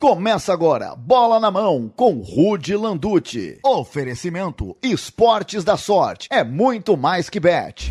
Começa 0.00 0.52
agora, 0.52 0.94
bola 0.94 1.40
na 1.40 1.50
mão 1.50 1.92
com 1.96 2.20
Rude 2.20 2.76
Landucci. 2.76 3.58
Oferecimento 3.64 4.76
Esportes 4.80 5.64
da 5.64 5.76
Sorte 5.76 6.28
é 6.30 6.44
muito 6.44 6.96
mais 6.96 7.28
que 7.28 7.40
bet. 7.40 7.90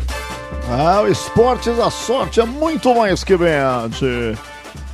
Ah, 0.70 1.02
o 1.02 1.06
Esportes 1.06 1.76
da 1.76 1.90
Sorte 1.90 2.40
é 2.40 2.46
muito 2.46 2.94
mais 2.94 3.22
que 3.22 3.36
bet. 3.36 4.38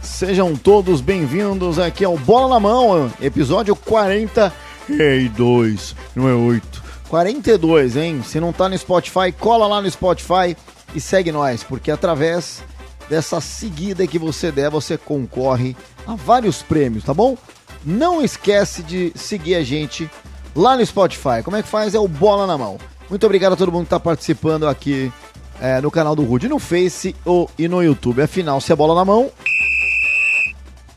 Sejam 0.02 0.56
todos 0.56 1.00
bem-vindos 1.00 1.78
aqui 1.78 2.04
ao 2.04 2.18
Bola 2.18 2.48
na 2.48 2.58
Mão, 2.58 3.08
episódio 3.20 3.76
42, 3.76 5.94
não 6.16 6.28
é 6.28 6.34
8. 6.34 6.82
42, 7.08 7.96
hein? 7.96 8.24
Se 8.24 8.40
não 8.40 8.52
tá 8.52 8.68
no 8.68 8.76
Spotify, 8.76 9.30
cola 9.30 9.68
lá 9.68 9.80
no 9.80 9.88
Spotify 9.88 10.56
e 10.92 11.00
segue 11.00 11.30
nós, 11.30 11.62
porque 11.62 11.92
através 11.92 12.60
dessa 13.08 13.40
seguida 13.40 14.06
que 14.06 14.18
você 14.18 14.50
der, 14.50 14.70
você 14.70 14.96
concorre 14.96 15.76
a 16.06 16.14
vários 16.14 16.62
prêmios, 16.62 17.04
tá 17.04 17.14
bom? 17.14 17.36
Não 17.84 18.22
esquece 18.22 18.82
de 18.82 19.12
seguir 19.14 19.54
a 19.56 19.62
gente 19.62 20.10
lá 20.54 20.76
no 20.76 20.84
Spotify. 20.84 21.42
Como 21.44 21.56
é 21.56 21.62
que 21.62 21.68
faz? 21.68 21.94
É 21.94 21.98
o 21.98 22.08
Bola 22.08 22.46
na 22.46 22.56
Mão. 22.56 22.78
Muito 23.08 23.24
obrigado 23.24 23.52
a 23.52 23.56
todo 23.56 23.70
mundo 23.70 23.82
que 23.82 23.86
está 23.86 24.00
participando 24.00 24.66
aqui 24.66 25.12
é, 25.60 25.80
no 25.80 25.90
canal 25.90 26.16
do 26.16 26.22
Rude, 26.22 26.48
no 26.48 26.58
Face 26.58 27.14
ou, 27.24 27.50
e 27.58 27.68
no 27.68 27.82
YouTube. 27.82 28.22
Afinal, 28.22 28.60
se 28.60 28.72
é 28.72 28.76
bola 28.76 28.94
na 28.94 29.04
mão. 29.04 29.30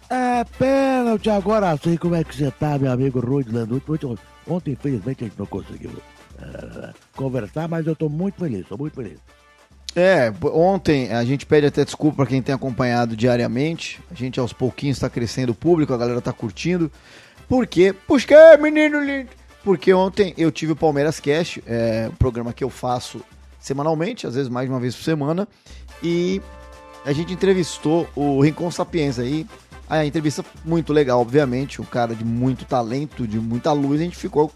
É 0.09 0.45
pênalti, 0.57 1.29
agora 1.29 1.77
sei 1.84 1.98
como 1.98 2.15
é 2.15 2.23
que 2.23 2.35
você 2.35 2.49
tá, 2.51 2.77
meu 2.77 2.91
amigo 2.91 3.20
Rude 3.20 3.51
Landucci. 3.51 4.17
Ontem, 4.48 4.71
infelizmente, 4.71 5.26
a 5.26 5.27
gente 5.27 5.37
não 5.37 5.45
conseguiu 5.45 5.91
é, 6.41 6.93
conversar, 7.15 7.67
mas 7.67 7.85
eu 7.85 7.95
tô 7.95 8.07
muito 8.07 8.39
feliz, 8.39 8.65
tô 8.67 8.77
muito 8.77 8.95
feliz. 8.95 9.20
É, 9.99 10.31
ontem 10.53 11.11
a 11.11 11.25
gente 11.25 11.43
pede 11.43 11.65
até 11.65 11.83
desculpa 11.83 12.17
para 12.17 12.27
quem 12.27 12.39
tem 12.39 12.53
acompanhado 12.53 13.17
diariamente. 13.17 13.99
A 14.11 14.13
gente 14.13 14.39
aos 14.39 14.53
pouquinhos 14.53 14.97
está 14.97 15.09
crescendo 15.09 15.53
o 15.53 15.55
público, 15.55 15.91
a 15.91 15.97
galera 15.97 16.21
tá 16.21 16.31
curtindo. 16.31 16.91
Por 17.49 17.65
quê? 17.65 17.95
Porque, 18.05 18.35
menino 18.57 19.03
lindo! 19.03 19.31
Porque 19.63 19.91
ontem 19.91 20.35
eu 20.37 20.51
tive 20.51 20.73
o 20.73 20.76
Palmeiras 20.76 21.20
Cast, 21.20 21.63
é 21.65 22.09
um 22.12 22.15
programa 22.15 22.54
que 22.54 22.63
eu 22.63 22.70
faço 22.70 23.21
semanalmente, 23.59 24.27
às 24.27 24.35
vezes 24.35 24.49
mais 24.49 24.67
de 24.67 24.71
uma 24.71 24.79
vez 24.79 24.95
por 24.95 25.04
semana, 25.04 25.48
e 26.04 26.43
a 27.04 27.11
gente 27.11 27.34
entrevistou 27.34 28.07
o 28.15 28.39
Rincon 28.39 28.70
Sapiens 28.70 29.17
aí. 29.17 29.48
A 29.89 30.05
entrevista 30.05 30.45
muito 30.63 30.93
legal, 30.93 31.20
obviamente, 31.20 31.82
um 31.82 31.85
cara 31.85 32.13
de 32.13 32.23
muito 32.23 32.65
talento, 32.65 33.27
de 33.27 33.39
muita 33.39 33.71
luz, 33.71 33.99
a 33.99 34.04
gente 34.04 34.15
ficou 34.15 34.51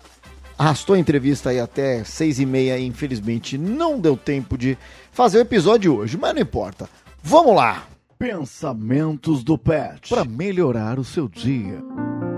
arrastou 0.61 0.95
a 0.95 0.99
entrevista 0.99 1.49
aí 1.49 1.59
até 1.59 2.03
seis 2.03 2.39
e 2.39 2.45
meia 2.45 2.77
e 2.77 2.85
infelizmente 2.85 3.57
não 3.57 3.99
deu 3.99 4.15
tempo 4.15 4.55
de 4.55 4.77
fazer 5.11 5.39
o 5.39 5.41
episódio 5.41 5.95
hoje, 5.95 6.19
mas 6.19 6.35
não 6.35 6.41
importa. 6.41 6.87
Vamos 7.23 7.55
lá! 7.55 7.87
Pensamentos 8.19 9.43
do 9.43 9.57
Pet 9.57 10.07
para 10.07 10.23
melhorar 10.23 10.99
o 10.99 11.03
seu 11.03 11.27
dia. 11.27 11.83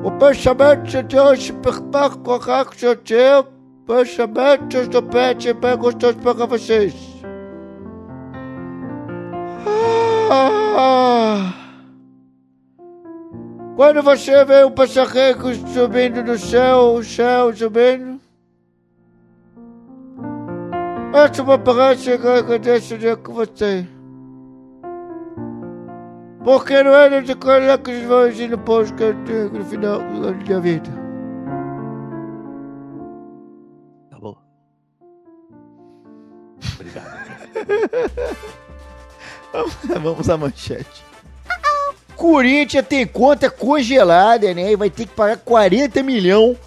O 0.05 0.11
pensamento 0.11 1.03
de 1.03 1.19
hoje 1.19 1.51
prepara 1.51 2.16
correto 2.16 2.79
seu 2.79 2.95
dia. 2.95 3.45
Pensamentos 3.85 4.88
do 4.88 5.03
Pet 5.03 5.49
é 5.49 5.53
bem 5.53 5.75
gostoso 5.75 6.17
para 6.19 6.45
vocês. 6.45 6.94
Ah. 10.31 11.62
Quando 13.75 14.03
você 14.03 14.45
vê 14.45 14.63
um 14.63 14.71
passarinho 14.71 15.67
subindo 15.69 16.23
no 16.23 16.38
céu, 16.38 16.93
o 16.93 17.03
céu 17.03 17.55
subindo, 17.55 18.21
essa 21.11 21.41
é 21.41 21.43
uma 21.43 21.57
parece 21.57 22.17
que 22.17 22.27
acontece 22.27 22.97
dia 22.99 23.17
com 23.17 23.33
você. 23.33 23.88
Porque 26.44 26.83
não 26.83 26.91
era 26.91 27.23
de 27.23 27.33
coisa 27.35 27.77
que 27.79 27.91
os 27.91 28.03
vão 28.03 28.49
no 28.49 28.57
posto 28.59 28.95
que 28.95 29.03
eu 29.03 29.23
tenho 29.23 29.49
no 29.53 29.66
final 29.66 29.99
da 30.47 30.59
vida. 30.59 30.89
Tá 34.11 34.19
bom. 34.19 34.38
Obrigado. 36.75 37.23
Vamos 40.03 40.29
à 40.29 40.38
manchete. 40.38 41.12
Corinthians 42.16 42.85
tem 42.88 43.06
conta 43.06 43.50
congelada, 43.50 44.53
né? 44.53 44.72
E 44.72 44.75
vai 44.75 44.90
ter 44.90 45.06
que 45.06 45.13
pagar 45.13 45.38
40 45.38 46.01
milhões 46.03 46.57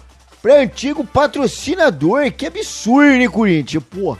para 0.41 0.61
antigo 0.61 1.03
patrocinador. 1.05 2.31
Que 2.31 2.45
absurdo, 2.45 3.21
hein, 3.21 3.29
Corinthians? 3.29 3.83
Pô 3.83 4.17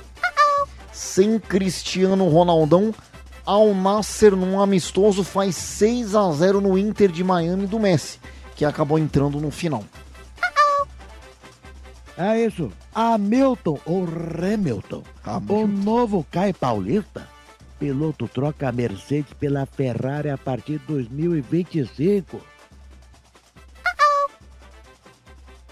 sem 0.98 1.40
Cristiano 1.40 2.28
Ronaldão, 2.28 2.94
Al 3.46 3.74
Nasser 3.74 4.36
num 4.36 4.60
amistoso 4.60 5.24
faz 5.24 5.56
6 5.56 6.16
a 6.16 6.32
0 6.32 6.60
no 6.60 6.78
Inter 6.78 7.12
de 7.12 7.24
Miami 7.24 7.68
do 7.68 7.80
Messi, 7.80 8.20
que 8.56 8.66
acabou 8.66 8.98
entrando 8.98 9.40
no 9.40 9.52
final. 9.52 9.84
É 12.18 12.44
isso. 12.44 12.72
Hamilton 12.94 13.80
ou 13.86 14.06
Hamilton, 14.06 15.04
Hamilton. 15.24 15.64
o 15.64 15.68
novo 15.68 16.26
Caio 16.32 16.54
Paulista. 16.56 17.28
Piloto 17.80 18.28
troca 18.28 18.70
a 18.70 18.72
Mercedes 18.72 19.34
pela 19.34 19.66
Ferrari 19.66 20.30
a 20.30 20.38
partir 20.38 20.80
de 20.80 20.86
2025. 20.88 22.42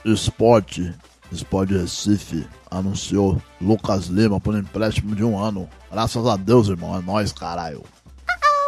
Esporte 0.05 0.93
Sport 1.31 1.71
Recife 1.71 2.47
anunciou 2.69 3.41
Lucas 3.59 4.05
Lima 4.05 4.39
por 4.39 4.55
empréstimo 4.55 5.15
de 5.15 5.23
um 5.23 5.37
ano. 5.37 5.67
Graças 5.91 6.25
a 6.25 6.35
Deus, 6.35 6.67
irmão. 6.67 6.97
É 6.97 7.01
nóis, 7.01 7.31
caralho. 7.31 7.83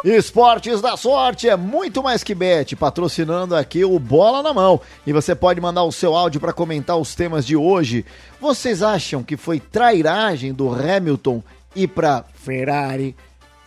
Esportes 0.04 0.80
da 0.80 0.96
Sorte 0.96 1.50
é 1.50 1.56
muito 1.56 2.04
mais 2.04 2.24
que 2.24 2.36
bet, 2.36 2.76
patrocinando 2.76 3.56
aqui 3.56 3.84
o 3.84 3.98
Bola 3.98 4.44
na 4.44 4.54
Mão. 4.54 4.80
E 5.06 5.12
você 5.12 5.36
pode 5.36 5.60
mandar 5.60 5.84
o 5.84 5.92
seu 5.92 6.16
áudio 6.16 6.40
para 6.40 6.54
comentar 6.54 6.98
os 6.98 7.16
temas 7.16 7.46
de 7.46 7.56
hoje. 7.56 8.06
Vocês 8.40 8.84
acham 8.84 9.24
que 9.24 9.36
foi 9.36 9.60
trairagem 9.60 10.54
do 10.54 10.70
Hamilton 10.70 11.44
ir 11.76 11.88
para 11.88 12.24
Ferrari? 12.36 13.16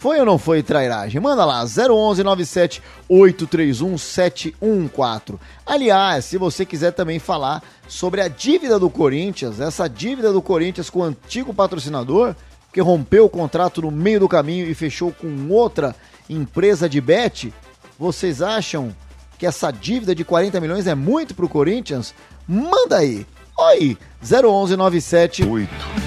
Foi 0.01 0.19
ou 0.19 0.25
não 0.25 0.39
foi 0.39 0.63
trairagem? 0.63 1.21
Manda 1.21 1.45
lá, 1.45 1.63
011 1.63 2.23
97 2.25 2.83
831 3.07 3.99
714. 3.99 5.39
Aliás, 5.67 6.25
se 6.25 6.39
você 6.39 6.65
quiser 6.65 6.93
também 6.93 7.19
falar 7.19 7.63
sobre 7.87 8.23
a 8.23 8.29
dívida 8.29 8.79
do 8.79 8.89
Corinthians, 8.89 9.61
essa 9.61 9.87
dívida 9.89 10.33
do 10.33 10.41
Corinthians 10.41 10.89
com 10.89 11.01
o 11.01 11.03
antigo 11.03 11.53
patrocinador, 11.53 12.35
que 12.73 12.81
rompeu 12.81 13.27
o 13.27 13.29
contrato 13.29 13.83
no 13.83 13.91
meio 13.91 14.21
do 14.21 14.29
caminho 14.29 14.65
e 14.65 14.75
fechou 14.75 15.13
com 15.13 15.51
outra 15.51 15.95
empresa 16.31 16.89
de 16.89 16.99
bet, 16.99 17.53
vocês 17.99 18.41
acham 18.41 18.97
que 19.39 19.45
essa 19.45 19.71
dívida 19.71 20.15
de 20.15 20.25
40 20.25 20.59
milhões 20.63 20.87
é 20.87 20.95
muito 20.95 21.35
pro 21.35 21.47
Corinthians? 21.47 22.15
Manda 22.49 22.97
aí. 22.97 23.27
Oi, 23.57 23.97
011 24.23 24.77
97 24.77 25.43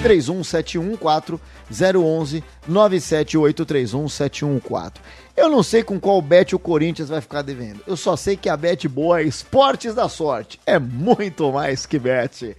31714 0.02 1.40
011 1.70 2.44
97831 2.66 4.08
714. 4.08 4.92
Eu 5.36 5.48
não 5.48 5.62
sei 5.62 5.82
com 5.82 5.98
qual 5.98 6.20
bet 6.22 6.54
o 6.54 6.58
Corinthians 6.58 7.08
vai 7.08 7.20
ficar 7.20 7.42
devendo. 7.42 7.80
Eu 7.86 7.96
só 7.96 8.16
sei 8.16 8.36
que 8.36 8.48
a 8.48 8.56
bet 8.56 8.86
boa 8.88 9.20
é 9.20 9.24
Esportes 9.24 9.94
da 9.94 10.08
Sorte. 10.08 10.60
É 10.66 10.78
muito 10.78 11.50
mais 11.52 11.86
que 11.86 11.98
bet. 11.98 12.56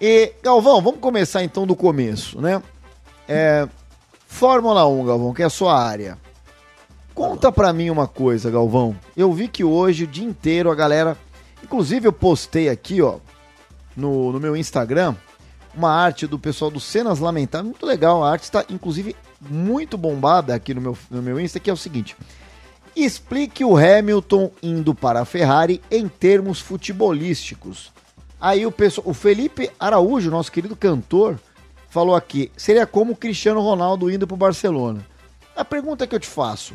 E, 0.00 0.32
Galvão, 0.42 0.80
vamos 0.80 1.00
começar 1.00 1.42
então 1.42 1.66
do 1.66 1.74
começo, 1.74 2.40
né? 2.40 2.62
É, 3.28 3.66
Fórmula 4.26 4.86
1, 4.86 5.04
Galvão, 5.04 5.34
que 5.34 5.42
é 5.42 5.46
a 5.46 5.50
sua 5.50 5.82
área. 5.82 6.18
Conta 7.14 7.50
pra 7.50 7.72
mim 7.72 7.88
uma 7.88 8.06
coisa, 8.06 8.50
Galvão. 8.50 8.94
Eu 9.16 9.32
vi 9.32 9.48
que 9.48 9.64
hoje, 9.64 10.04
o 10.04 10.06
dia 10.06 10.26
inteiro, 10.26 10.70
a 10.70 10.74
galera. 10.74 11.16
Inclusive, 11.64 12.06
eu 12.06 12.12
postei 12.12 12.68
aqui, 12.68 13.00
ó, 13.00 13.16
no, 13.96 14.32
no 14.32 14.38
meu 14.38 14.56
Instagram, 14.56 15.14
uma 15.74 15.90
arte 15.90 16.26
do 16.26 16.38
pessoal 16.38 16.70
do 16.70 16.80
Cenas 16.80 17.18
Lamentáveis, 17.18 17.70
muito 17.70 17.86
legal. 17.86 18.22
A 18.22 18.30
arte 18.30 18.44
está, 18.44 18.64
inclusive, 18.68 19.14
muito 19.40 19.96
bombada 19.98 20.54
aqui 20.54 20.74
no 20.74 20.80
meu, 20.80 20.98
no 21.10 21.22
meu 21.22 21.38
Insta, 21.38 21.60
que 21.60 21.70
é 21.70 21.72
o 21.72 21.76
seguinte. 21.76 22.16
Explique 22.94 23.64
o 23.64 23.76
Hamilton 23.76 24.50
indo 24.62 24.94
para 24.94 25.20
a 25.20 25.24
Ferrari 25.24 25.82
em 25.90 26.08
termos 26.08 26.60
futebolísticos. 26.60 27.92
Aí 28.40 28.64
o, 28.66 28.72
pessoal, 28.72 29.06
o 29.08 29.14
Felipe 29.14 29.70
Araújo, 29.78 30.30
nosso 30.30 30.50
querido 30.50 30.74
cantor, 30.74 31.38
falou 31.90 32.14
aqui, 32.14 32.50
seria 32.56 32.86
como 32.86 33.12
o 33.12 33.16
Cristiano 33.16 33.60
Ronaldo 33.60 34.10
indo 34.10 34.26
para 34.26 34.34
o 34.34 34.38
Barcelona. 34.38 35.04
A 35.54 35.64
pergunta 35.64 36.06
que 36.06 36.14
eu 36.14 36.20
te 36.20 36.26
faço, 36.26 36.74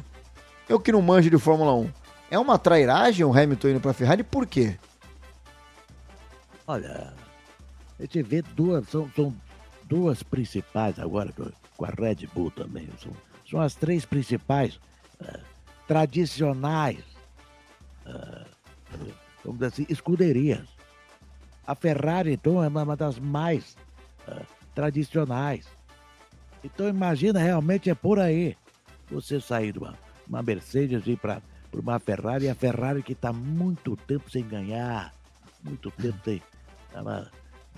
eu 0.69 0.79
que 0.79 0.91
não 0.91 1.01
manjo 1.01 1.29
de 1.29 1.37
Fórmula 1.37 1.73
1, 1.73 1.89
é 2.31 2.39
uma 2.39 2.57
trairagem 2.57 3.25
o 3.25 3.35
Hamilton 3.35 3.69
indo 3.69 3.79
para 3.79 3.91
a 3.91 3.93
Ferrari? 3.93 4.23
Por 4.23 4.45
quê? 4.45 4.77
Olha, 6.71 7.13
a 7.99 8.01
gente 8.01 8.23
vê 8.23 8.41
duas, 8.41 8.87
são, 8.87 9.11
são 9.13 9.35
duas 9.89 10.23
principais 10.23 10.97
agora, 10.99 11.33
com 11.75 11.83
a 11.83 11.89
Red 11.89 12.27
Bull 12.33 12.49
também. 12.49 12.87
São, 12.97 13.11
são 13.49 13.59
as 13.59 13.75
três 13.75 14.05
principais 14.05 14.79
uh, 15.19 15.39
tradicionais, 15.85 17.03
uh, 18.05 18.45
vamos 19.43 19.59
dizer 19.59 19.65
assim, 19.65 19.85
escuderias. 19.89 20.65
A 21.67 21.75
Ferrari, 21.75 22.31
então, 22.31 22.63
é 22.63 22.69
uma 22.69 22.95
das 22.95 23.19
mais 23.19 23.75
uh, 24.25 24.45
tradicionais. 24.73 25.67
Então, 26.63 26.87
imagina, 26.87 27.41
realmente 27.41 27.89
é 27.89 27.93
por 27.93 28.17
aí. 28.17 28.55
Você 29.09 29.41
sair 29.41 29.73
de 29.73 29.79
uma, 29.79 29.93
uma 30.25 30.41
Mercedes 30.41 31.05
e 31.05 31.11
ir 31.11 31.17
para 31.17 31.41
uma 31.73 31.99
Ferrari, 31.99 32.45
e 32.45 32.49
a 32.49 32.55
Ferrari 32.55 33.03
que 33.03 33.11
está 33.11 33.33
muito 33.33 33.97
tempo 33.97 34.31
sem 34.31 34.47
ganhar, 34.47 35.13
muito 35.61 35.91
tempo 35.91 36.17
sem. 36.23 36.41
Ela, 36.93 37.29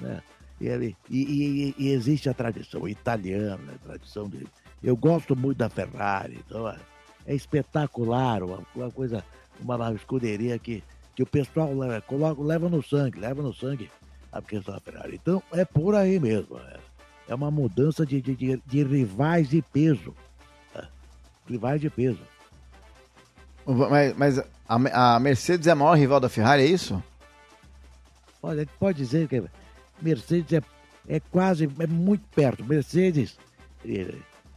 né? 0.02 0.22
e, 0.60 0.68
ele- 0.68 0.96
e- 1.10 1.24
e- 1.24 1.76
e 1.78 1.90
existe 1.92 2.30
a 2.30 2.34
tradição 2.34 2.88
italiana, 2.88 3.74
a 3.76 3.88
tradição 3.88 4.28
dele. 4.28 4.48
Eu 4.84 4.96
gosto 4.96 5.36
muito 5.36 5.58
da 5.58 5.70
Ferrari, 5.70 6.40
então 6.46 6.68
é, 6.68 6.78
é 7.26 7.36
espetacular, 7.36 8.44
uma, 8.44 8.60
uma 8.76 8.92
coisa, 8.92 9.24
uma, 9.60 9.94
escuderia 9.94 10.60
que, 10.60 10.84
que 11.16 11.24
o 11.24 11.26
pessoal 11.26 11.74
leva, 11.74 12.02
coloca, 12.02 12.42
leva 12.42 12.70
no 12.70 12.84
sangue, 12.84 13.20
leva 13.20 13.42
no 13.42 13.54
sangue 13.54 13.90
a 14.32 14.42
questão 14.42 14.74
da 14.74 14.80
Ferrari. 14.82 15.20
Então 15.22 15.42
é 15.52 15.64
por 15.64 15.96
aí 15.96 16.20
mesmo. 16.20 16.58
É, 16.60 16.80
é 17.30 17.36
uma 17.36 17.50
mudança 17.52 18.06
de, 18.06 18.22
de, 18.22 18.36
de, 18.36 18.62
de 18.66 18.84
rivais 18.84 19.48
de 19.50 19.62
peso. 19.62 20.14
é, 20.76 20.86
rivais 21.48 21.80
de 21.80 21.90
peso. 21.90 22.20
Mas, 23.66 24.14
mas 24.18 24.40
a, 24.68 25.16
a 25.16 25.20
Mercedes 25.20 25.68
é 25.68 25.72
a 25.72 25.76
maior 25.76 25.94
rival 25.98 26.20
da 26.20 26.28
Ferrari, 26.28 26.64
é 26.64 26.66
isso? 26.66 27.02
Olha, 28.44 28.68
pode 28.80 28.98
dizer 28.98 29.28
que 29.30 29.42
Mercedes 30.02 30.52
é, 30.54 30.62
é 31.16 31.20
quase, 31.20 31.70
é 31.80 31.88
muito 31.88 32.24
perto. 32.36 32.64
Mercedes, 32.66 33.38
eh, 33.88 34.14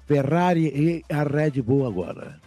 Ferrari 0.07 0.67
e 0.67 1.05
a 1.15 1.23
Red 1.23 1.63
Bull 1.63 1.87
agora. 1.87 2.41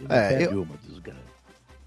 Ele 0.00 0.12
É, 0.12 0.44
eu- 0.46 0.62
uma, 0.62 0.76
desgraça. 0.86 1.32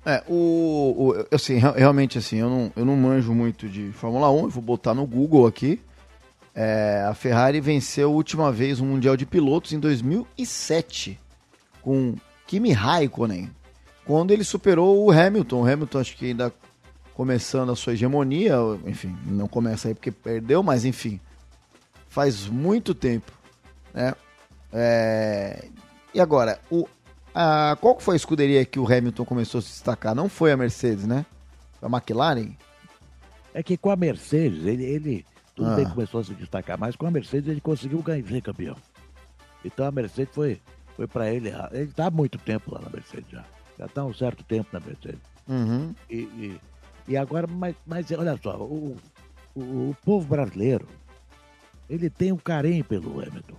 É, 0.05 0.23
o, 0.27 1.13
o 1.31 1.35
assim, 1.35 1.55
real- 1.57 1.73
realmente 1.73 2.17
assim, 2.17 2.37
eu 2.37 2.49
não, 2.49 2.71
eu 2.75 2.85
não 2.85 2.95
manjo 2.95 3.33
muito 3.33 3.67
de 3.67 3.91
Fórmula 3.91 4.29
1, 4.31 4.43
eu 4.43 4.49
vou 4.49 4.63
botar 4.63 4.93
no 4.93 5.05
Google 5.05 5.47
aqui. 5.47 5.81
É, 6.53 7.03
a 7.09 7.13
Ferrari 7.13 7.59
venceu 7.59 8.09
a 8.09 8.13
última 8.13 8.51
vez 8.51 8.79
um 8.79 8.85
Mundial 8.85 9.17
de 9.17 9.25
Pilotos 9.25 9.73
em 9.73 9.79
2007 9.79 11.19
com 11.81 12.15
Kimi 12.47 12.71
Raikkonen, 12.71 13.49
quando 14.05 14.31
ele 14.31 14.43
superou 14.43 15.03
o 15.05 15.11
Hamilton. 15.11 15.61
O 15.63 15.67
Hamilton 15.67 15.99
acho 15.99 16.15
que 16.15 16.25
ainda 16.27 16.53
começando 17.15 17.71
a 17.71 17.75
sua 17.75 17.94
hegemonia, 17.94 18.56
enfim, 18.85 19.15
não 19.25 19.47
começa 19.47 19.88
aí 19.88 19.94
porque 19.95 20.12
perdeu, 20.12 20.62
mas 20.62 20.83
enfim, 20.85 21.19
faz 22.09 22.47
muito 22.47 22.94
tempo, 22.94 23.31
né? 23.94 24.13
É, 24.71 25.67
e 26.13 26.19
agora, 26.19 26.59
o, 26.69 26.88
a, 27.33 27.77
qual 27.79 28.00
foi 28.00 28.15
a 28.15 28.17
escuderia 28.17 28.65
que 28.65 28.79
o 28.79 28.85
Hamilton 28.85 29.23
começou 29.25 29.59
a 29.59 29.62
se 29.62 29.69
destacar? 29.69 30.13
Não 30.13 30.27
foi 30.27 30.51
a 30.51 30.57
Mercedes, 30.57 31.06
né? 31.07 31.25
Foi 31.79 31.88
a 31.88 31.91
McLaren? 31.91 32.51
É 33.53 33.63
que 33.63 33.77
com 33.77 33.89
a 33.89 33.95
Mercedes, 33.95 34.65
ele, 34.65 34.83
ele 34.83 35.25
tudo 35.56 35.69
Ah. 35.69 35.75
bem 35.75 35.85
que 35.85 35.94
começou 35.94 36.19
a 36.19 36.23
se 36.25 36.33
destacar, 36.33 36.77
mas 36.77 36.97
com 36.97 37.07
a 37.07 37.11
Mercedes 37.11 37.50
ele 37.50 37.61
conseguiu 37.61 38.01
ganhar, 38.01 38.27
ser 38.27 38.41
campeão. 38.41 38.75
Então 39.63 39.85
a 39.85 39.91
Mercedes 39.91 40.35
foi, 40.35 40.61
foi 40.97 41.07
para 41.07 41.31
ele. 41.31 41.50
Ele 41.71 41.83
está 41.85 42.07
há 42.07 42.11
muito 42.11 42.38
tempo 42.38 42.75
lá 42.75 42.81
na 42.81 42.89
Mercedes 42.89 43.29
já. 43.31 43.45
Já 43.79 43.85
está 43.85 44.01
há 44.01 44.06
um 44.06 44.13
certo 44.13 44.44
tempo 44.44 44.68
na 44.73 44.79
Mercedes. 44.81 45.21
Uhum. 45.47 45.95
E, 46.09 46.18
e, 46.18 46.61
e 47.07 47.16
agora, 47.18 47.48
mas, 47.48 47.75
mas 47.86 48.10
olha 48.12 48.38
só, 48.42 48.57
o, 48.57 48.96
o, 49.56 49.60
o 49.62 49.98
povo 50.04 50.28
brasileiro, 50.28 50.88
ele 51.90 52.10
tem 52.10 52.31
um 52.31 52.38
carinho 52.38 52.84
pelo 52.84 53.19
Hamilton. 53.22 53.56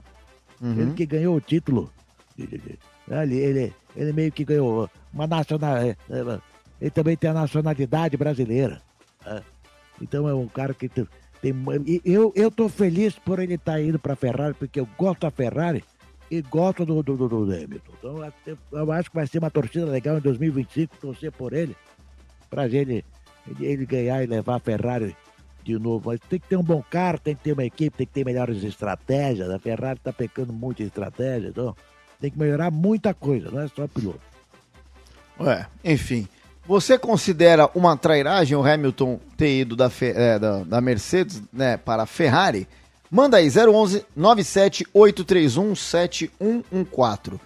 Uhum. 0.61 0.81
Ele 0.81 0.93
que 0.95 1.07
ganhou 1.07 1.37
o 1.37 1.41
título. 1.41 1.93
Ele, 2.39 2.61
ele, 3.37 3.73
ele 3.95 4.13
meio 4.13 4.33
que 4.33 4.45
ganhou 4.45 4.91
uma 5.13 5.27
nacionalidade. 5.27 5.97
Ele 6.81 6.91
também 6.91 7.17
tem 7.17 7.31
a 7.31 7.35
nacionalidade 7.35 8.17
brasileira. 8.17 8.83
né? 9.25 9.43
Então 10.01 10.29
é 10.29 10.35
um 10.35 10.49
cara 10.49 10.75
que 10.75 10.89
tem. 10.89 11.07
tem 11.41 11.55
eu, 12.05 12.33
eu 12.35 12.51
tô 12.51 12.69
feliz 12.69 13.19
por 13.19 13.39
ele 13.39 13.55
estar 13.55 13.81
indo 13.81 13.99
para 13.99 14.17
Ferrari, 14.17 14.55
porque 14.55 14.81
eu 14.81 14.89
gosto 14.99 15.21
da 15.21 15.31
Ferrari 15.31 15.85
e 16.31 16.43
gosto 16.43 16.85
do, 16.85 17.03
do, 17.03 17.17
do, 17.17 17.29
do 17.29 17.43
Hamilton. 17.45 17.93
Então 17.99 18.33
eu- 18.47 18.59
eu 18.73 18.93
acho 18.93 19.09
que 19.09 19.17
vai 19.17 19.27
ser 19.27 19.39
uma 19.39 19.51
torcida 19.51 19.87
legal 19.87 20.19
em 20.19 20.21
2025, 20.21 20.97
torcer 20.99 21.31
por 21.33 21.53
ele, 21.53 21.77
para 22.51 22.67
ele, 22.67 23.05
ele, 23.61 23.87
ganhar 23.87 24.23
e 24.23 24.27
levar 24.27 24.57
a 24.57 24.61
Ferrari 24.61 25.17
de 25.63 25.79
novo. 25.79 26.11
Mas 26.11 26.21
tem 26.29 26.39
que 26.39 26.49
ter 26.49 26.57
um 26.57 26.63
bom 26.63 26.83
carro, 26.89 27.19
tem 27.19 27.35
que 27.35 27.43
ter 27.43 27.53
uma 27.53 27.65
equipe, 27.65 27.97
tem 27.97 28.07
que 28.07 28.13
ter 28.13 28.25
melhores 28.25 28.63
estratégias. 28.63 29.51
A 29.51 29.59
Ferrari 29.59 29.99
está 29.99 30.13
pecando 30.13 30.53
muito 30.53 30.83
em 30.83 30.87
estratégia, 30.87 31.49
então 31.49 31.75
tem 32.21 32.31
que 32.31 32.39
melhorar 32.39 32.71
muita 32.71 33.13
coisa, 33.13 33.51
não 33.51 33.61
é 33.61 33.69
só 33.69 33.87
piloto. 33.87 34.21
É, 35.41 35.67
enfim. 35.85 36.27
Você 36.67 36.99
considera 36.99 37.71
uma 37.75 37.97
trairagem 37.97 38.57
o 38.57 38.65
Hamilton 38.65 39.21
ter 39.37 39.61
ido 39.61 39.77
da, 39.77 39.91
é, 40.01 40.39
da, 40.39 40.65
da 40.65 40.81
Mercedes 40.81 41.41
né, 41.53 41.77
para 41.77 42.03
a 42.03 42.07
Ferrari? 42.07 42.67
Manda 43.09 43.37
aí, 43.37 43.49
011 43.49 44.05
97831 44.17 45.77
7114. 45.77 47.41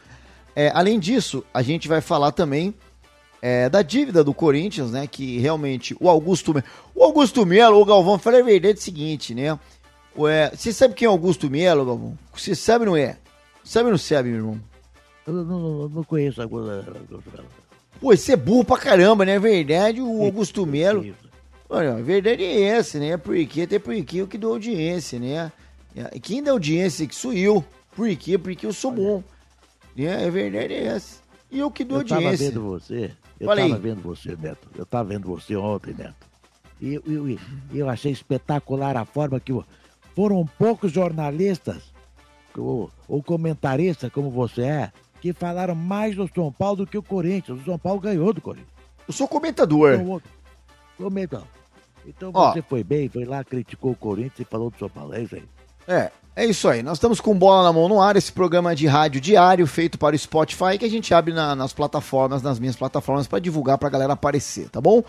É, 0.56 0.72
além 0.74 0.98
disso, 0.98 1.44
a 1.52 1.60
gente 1.60 1.86
vai 1.86 2.00
falar 2.00 2.32
também 2.32 2.74
é, 3.42 3.68
da 3.68 3.82
dívida 3.82 4.22
do 4.24 4.34
Corinthians, 4.34 4.90
né? 4.90 5.06
Que 5.06 5.38
realmente 5.38 5.96
o 6.00 6.08
Augusto 6.08 6.52
Melo. 6.54 6.66
O 6.94 7.02
Augusto 7.04 7.44
Melo, 7.46 7.80
o 7.80 7.84
Galvão, 7.84 8.18
fala 8.18 8.38
a 8.38 8.42
verdade 8.42 8.74
é 8.74 8.78
o 8.78 8.82
seguinte, 8.82 9.34
né? 9.34 9.58
Ué, 10.16 10.50
você 10.54 10.72
sabe 10.72 10.94
quem 10.94 11.06
é 11.06 11.08
Augusto 11.08 11.48
Melo, 11.48 11.84
Galvão? 11.86 12.18
Você 12.34 12.54
sabe 12.54 12.84
ou 12.84 12.90
não 12.90 12.96
é? 12.96 13.16
Sabe 13.64 13.86
ou 13.86 13.90
não 13.92 13.98
sabe, 13.98 14.28
meu 14.30 14.38
irmão? 14.38 14.60
Eu 15.26 15.32
não, 15.32 15.44
não- 15.44 15.88
não 15.88 16.04
conheço 16.04 16.42
agora. 16.42 16.84
Pô, 18.00 18.16
você 18.16 18.32
é 18.32 18.36
burro 18.36 18.64
pra 18.64 18.76
caramba, 18.78 19.24
né? 19.24 19.34
É 19.34 19.38
verdade, 19.38 20.00
o 20.00 20.22
Augusto 20.24 20.66
Melo. 20.66 21.14
Olha, 21.68 21.92
a 21.94 22.00
verdade 22.02 22.42
é 22.42 22.62
essa, 22.62 22.98
né? 22.98 23.16
Porque 23.16 23.62
até 23.62 23.78
porque 23.78 24.18
eu 24.18 24.26
que 24.26 24.36
dou 24.38 24.52
audiência, 24.54 25.18
né? 25.20 25.52
Quem 26.22 26.42
dá 26.42 26.50
audiência 26.50 27.06
que 27.06 27.14
sou 27.14 27.32
eu. 27.32 27.64
Por 27.94 28.08
quê? 28.16 28.36
Porque 28.38 28.66
eu 28.66 28.72
sou 28.72 28.90
bom. 28.90 29.22
Né? 29.96 30.26
A 30.26 30.30
verdade 30.30 30.72
é 30.74 30.84
essa. 30.86 31.20
E 31.50 31.58
eu 31.60 31.70
que 31.70 31.84
dou 31.84 31.98
Eu 31.98 32.06
tava 32.06 32.20
audiência. 32.22 32.48
vendo 32.48 32.62
você. 32.62 33.10
Eu 33.40 33.50
aí. 33.50 33.68
tava 33.68 33.80
vendo 33.80 34.02
você, 34.02 34.36
Neto. 34.36 34.68
Eu 34.76 34.84
tava 34.86 35.08
vendo 35.08 35.26
você 35.26 35.56
ontem, 35.56 35.94
Neto. 35.94 36.28
E 36.80 36.94
eu, 36.94 37.02
eu, 37.06 37.38
eu 37.72 37.88
achei 37.88 38.12
espetacular 38.12 38.96
a 38.96 39.04
forma 39.04 39.40
que 39.40 39.52
foram 40.14 40.46
poucos 40.58 40.92
jornalistas, 40.92 41.82
ou, 42.56 42.90
ou 43.08 43.22
comentaristas, 43.22 44.10
como 44.12 44.30
você 44.30 44.62
é, 44.62 44.92
que 45.20 45.32
falaram 45.32 45.74
mais 45.74 46.14
do 46.16 46.28
São 46.34 46.50
Paulo 46.52 46.76
do 46.76 46.86
que 46.86 46.96
o 46.98 47.02
Corinthians. 47.02 47.60
O 47.60 47.64
São 47.64 47.78
Paulo 47.78 48.00
ganhou 48.00 48.32
do 48.32 48.40
Corinthians. 48.40 48.70
Eu 49.06 49.12
sou 49.12 49.26
comentador. 49.28 49.94
Então, 49.94 50.16
o- 50.16 50.22
comenta. 50.96 51.42
Então 52.06 52.30
Ó. 52.34 52.52
você 52.52 52.62
foi 52.62 52.82
bem, 52.82 53.08
foi 53.08 53.24
lá, 53.24 53.44
criticou 53.44 53.92
o 53.92 53.96
Corinthians 53.96 54.40
e 54.40 54.44
falou 54.44 54.70
do 54.70 54.78
São 54.78 54.88
Paulo. 54.88 55.14
É 55.14 55.22
isso 55.22 55.34
aí. 55.36 55.44
É, 55.86 56.10
é 56.36 56.44
isso 56.46 56.68
aí. 56.68 56.82
Nós 56.82 56.96
estamos 56.98 57.20
com 57.20 57.34
Bola 57.36 57.64
na 57.64 57.72
Mão 57.72 57.88
no 57.88 58.00
ar, 58.00 58.16
esse 58.16 58.32
programa 58.32 58.74
de 58.74 58.86
rádio 58.86 59.20
diário 59.20 59.66
feito 59.66 59.98
para 59.98 60.14
o 60.14 60.18
Spotify 60.18 60.78
que 60.78 60.84
a 60.84 60.90
gente 60.90 61.12
abre 61.12 61.32
na- 61.34 61.54
nas 61.54 61.72
plataformas, 61.72 62.42
nas 62.42 62.58
minhas 62.58 62.76
plataformas, 62.76 63.26
para 63.26 63.38
divulgar 63.38 63.76
para 63.78 63.88
a 63.88 63.90
galera 63.90 64.12
aparecer, 64.14 64.68
tá 64.70 64.80
bom? 64.80 65.02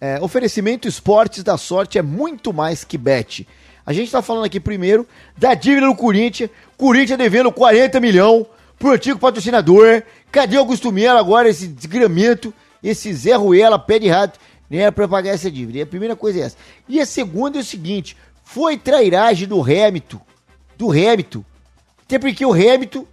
É, 0.00 0.18
oferecimento 0.20 0.86
Esportes 0.88 1.42
da 1.42 1.56
Sorte 1.56 1.98
é 1.98 2.02
muito 2.02 2.52
mais 2.52 2.84
que 2.84 2.96
bet. 2.96 3.46
A 3.84 3.92
gente 3.92 4.10
tá 4.10 4.22
falando 4.22 4.44
aqui 4.44 4.60
primeiro 4.60 5.06
da 5.36 5.54
dívida 5.54 5.86
do 5.86 5.94
Corinthians. 5.94 6.50
Corinthians 6.76 7.18
devendo 7.18 7.50
40 7.50 7.98
milhões 7.98 8.46
pro 8.78 8.92
antigo 8.92 9.18
patrocinador. 9.18 10.02
Cadê 10.30 10.56
Augusto 10.56 10.92
Melo 10.92 11.18
agora, 11.18 11.48
esse 11.48 11.66
desgramento, 11.66 12.54
esse 12.82 13.12
Zé 13.12 13.34
Ruela, 13.34 13.78
pé 13.78 13.98
de 13.98 14.08
rato, 14.08 14.38
né, 14.70 14.90
pra 14.90 15.08
pagar 15.08 15.30
essa 15.30 15.50
dívida? 15.50 15.78
E 15.78 15.82
a 15.82 15.86
primeira 15.86 16.14
coisa 16.14 16.38
é 16.38 16.42
essa. 16.42 16.56
E 16.88 17.00
a 17.00 17.06
segunda 17.06 17.58
é 17.58 17.62
o 17.62 17.64
seguinte, 17.64 18.16
foi 18.44 18.76
trairagem 18.76 19.48
do 19.48 19.60
Hamilton, 19.60 20.20
do 20.78 20.90
Hamilton. 20.92 21.44
Até 22.06 22.18
porque 22.18 22.46
o 22.46 22.52
Hamilton 22.52 23.04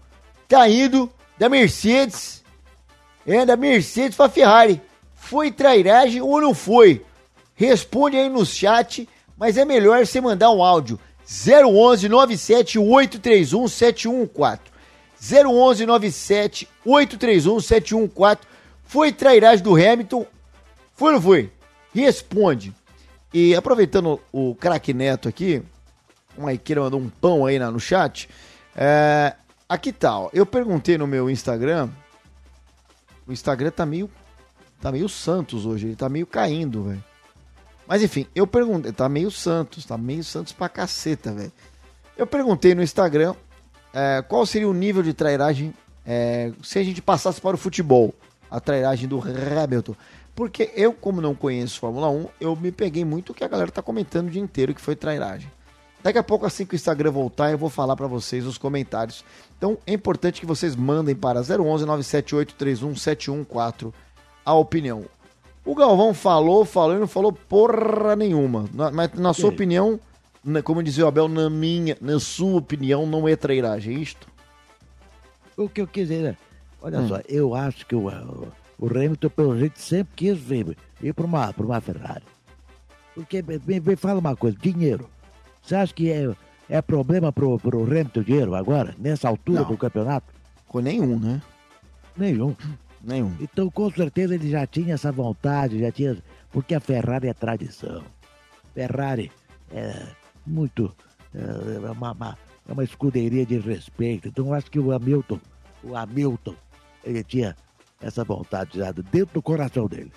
tá 0.47 0.69
indo 0.69 1.11
da 1.37 1.49
Mercedes, 1.49 2.43
é, 3.25 3.45
da 3.45 3.57
Mercedes 3.57 4.15
pra 4.15 4.29
Ferrari. 4.29 4.81
Foi 5.15 5.51
trairagem 5.51 6.21
ou 6.21 6.39
não 6.39 6.53
foi? 6.53 7.03
Responde 7.55 8.15
aí 8.15 8.29
no 8.29 8.45
chat, 8.45 9.09
mas 9.35 9.57
é 9.57 9.65
melhor 9.65 10.05
você 10.05 10.21
mandar 10.21 10.51
um 10.51 10.63
áudio. 10.63 10.99
011 11.27 12.07
97 12.07 12.77
831 12.77 13.67
714. 13.67 14.61
011 15.19 15.85
97 15.87 16.69
831 16.85 17.59
714. 17.59 18.39
Foi 18.83 19.11
trairagem 19.11 19.63
do 19.63 19.73
Hamilton? 19.75 20.25
Foi 20.93 21.07
ou 21.07 21.13
não 21.15 21.21
foi? 21.21 21.51
Responde. 21.93 22.73
E 23.33 23.55
aproveitando 23.55 24.21
o 24.31 24.53
craque 24.55 24.93
Neto 24.93 25.27
aqui, 25.27 25.63
o 26.37 26.43
Maiqueira 26.43 26.81
mandou 26.81 26.99
um 26.99 27.09
pão 27.09 27.45
aí 27.45 27.57
na- 27.59 27.71
no 27.71 27.79
chat. 27.79 28.29
É, 28.75 29.33
aqui 29.67 29.91
tá, 29.91 30.19
ó. 30.19 30.29
Eu 30.33 30.45
perguntei 30.45 30.97
no 30.97 31.07
meu 31.07 31.29
Instagram. 31.29 31.89
O 33.27 33.31
Instagram 33.31 33.71
tá 33.71 33.85
meio. 33.85 34.09
Tá 34.81 34.91
meio 34.91 35.09
Santos 35.09 35.65
hoje, 35.65 35.87
ele 35.87 35.95
tá 35.95 36.07
meio 36.09 36.27
caindo, 36.27 36.83
velho. 36.83 37.03
Mas 37.87 38.03
enfim, 38.03 38.27
eu 38.35 38.45
perguntei. 38.45 38.91
Tá 38.91 39.07
meio 39.09 39.31
Santos, 39.31 39.85
tá 39.85 39.97
meio 39.97 40.23
Santos 40.23 40.53
pra 40.53 40.67
caceta, 40.69 41.31
velho. 41.33 41.51
Eu 42.17 42.27
perguntei 42.27 42.75
no 42.75 42.83
Instagram 42.83 43.33
é, 43.93 44.21
qual 44.27 44.45
seria 44.45 44.67
o 44.69 44.73
nível 44.73 45.01
de 45.01 45.13
trairagem 45.13 45.73
é, 46.05 46.51
se 46.61 46.77
a 46.77 46.83
gente 46.83 47.01
passasse 47.01 47.39
para 47.41 47.55
o 47.55 47.57
futebol. 47.59 48.13
A 48.51 48.59
trairagem 48.59 49.07
do 49.09 49.19
Hamilton. 49.21 49.95
Porque 50.35 50.69
eu, 50.75 50.93
como 50.93 51.19
não 51.21 51.33
conheço 51.33 51.79
Fórmula 51.79 52.09
1, 52.09 52.27
eu 52.39 52.55
me 52.55 52.71
peguei 52.71 53.03
muito 53.03 53.31
o 53.31 53.33
que 53.33 53.43
a 53.43 53.47
galera 53.47 53.71
tá 53.71 53.81
comentando 53.81 54.27
o 54.27 54.29
dia 54.29 54.41
inteiro 54.41 54.73
que 54.75 54.81
foi 54.81 54.95
trairagem. 54.95 55.49
Daqui 56.05 56.19
a 56.19 56.23
pouco, 56.23 56.45
assim 56.45 56.67
que 56.67 56.75
o 56.75 56.77
Instagram 56.77 57.09
voltar, 57.09 57.49
eu 57.49 57.57
vou 57.57 57.67
falar 57.67 57.95
para 57.95 58.05
vocês 58.05 58.45
os 58.45 58.59
comentários. 58.59 59.25
Então 59.57 59.75
é 59.87 59.93
importante 59.93 60.39
que 60.39 60.45
vocês 60.45 60.75
mandem 60.75 61.15
para 61.15 61.39
011 61.39 61.83
978 61.83 62.53
31 62.53 62.95
714 62.95 63.91
a 64.45 64.53
opinião. 64.53 65.05
O 65.65 65.73
Galvão 65.73 66.13
falou, 66.13 66.63
falou 66.63 66.95
e 66.95 66.99
não 66.99 67.07
falou 67.07 67.33
porra 67.33 68.15
nenhuma. 68.15 68.69
Na, 68.71 68.91
mas 68.91 69.13
na 69.13 69.33
sua 69.33 69.49
opinião, 69.49 69.99
na, 70.43 70.61
como 70.61 70.83
dizia 70.83 71.05
o 71.05 71.07
Abel, 71.07 71.27
na 71.27 71.49
minha, 71.49 71.97
na 71.99 72.19
sua 72.19 72.59
opinião, 72.59 73.07
não 73.07 73.27
é 73.27 73.35
trairagem, 73.35 73.95
é 73.95 73.99
isto? 73.99 74.27
O 75.57 75.67
que 75.67 75.81
eu 75.81 75.87
quis 75.87 76.09
dizer, 76.09 76.23
é, 76.23 76.37
olha 76.83 76.99
hum. 76.99 77.07
só, 77.07 77.19
eu 77.27 77.55
acho 77.55 77.83
que 77.83 77.95
o, 77.95 78.09
o, 78.09 78.47
o 78.77 78.85
Hamilton, 78.85 79.29
pelo 79.29 79.57
jeito, 79.57 79.81
sempre 79.81 80.13
quis 80.15 80.37
vir, 80.37 80.77
ir 81.01 81.15
para 81.15 81.25
uma, 81.25 81.51
uma 81.57 81.81
Ferrari. 81.81 82.25
Porque, 83.15 83.41
me, 83.41 83.79
me 83.79 83.95
fala 83.95 84.19
uma 84.19 84.35
coisa, 84.35 84.55
dinheiro. 84.61 85.09
Você 85.65 85.75
acha 85.75 85.93
que 85.93 86.11
é, 86.11 86.31
é 86.69 86.81
problema 86.81 87.31
pro, 87.31 87.57
pro 87.57 87.83
Hamilton 87.83 88.21
dinheiro 88.21 88.53
agora, 88.53 88.93
nessa 88.99 89.27
altura 89.27 89.61
não. 89.61 89.67
do 89.67 89.77
campeonato? 89.77 90.31
Com 90.67 90.79
nenhum, 90.79 91.19
né? 91.19 91.41
Nenhum. 92.15 92.55
Nenhum. 93.03 93.35
Então, 93.39 93.69
com 93.71 93.89
certeza, 93.89 94.35
ele 94.35 94.49
já 94.49 94.67
tinha 94.67 94.93
essa 94.93 95.11
vontade, 95.11 95.79
já 95.79 95.91
tinha. 95.91 96.17
Porque 96.51 96.75
a 96.75 96.79
Ferrari 96.79 97.27
é 97.27 97.33
tradição. 97.33 98.03
Ferrari 98.73 99.31
é 99.71 100.05
muito. 100.45 100.95
É 101.33 101.91
uma, 101.91 102.11
uma, 102.11 102.37
é 102.67 102.71
uma 102.71 102.83
escuderia 102.83 103.45
de 103.45 103.57
respeito. 103.57 104.27
Então, 104.27 104.47
eu 104.47 104.53
acho 104.53 104.69
que 104.69 104.79
o 104.79 104.91
Hamilton, 104.91 105.39
o 105.83 105.95
Hamilton, 105.95 106.55
ele 107.03 107.23
tinha 107.23 107.55
essa 108.01 108.23
vontade 108.23 108.77
já 108.77 108.91
dentro 108.91 109.33
do 109.33 109.41
coração 109.41 109.87
dele. 109.87 110.11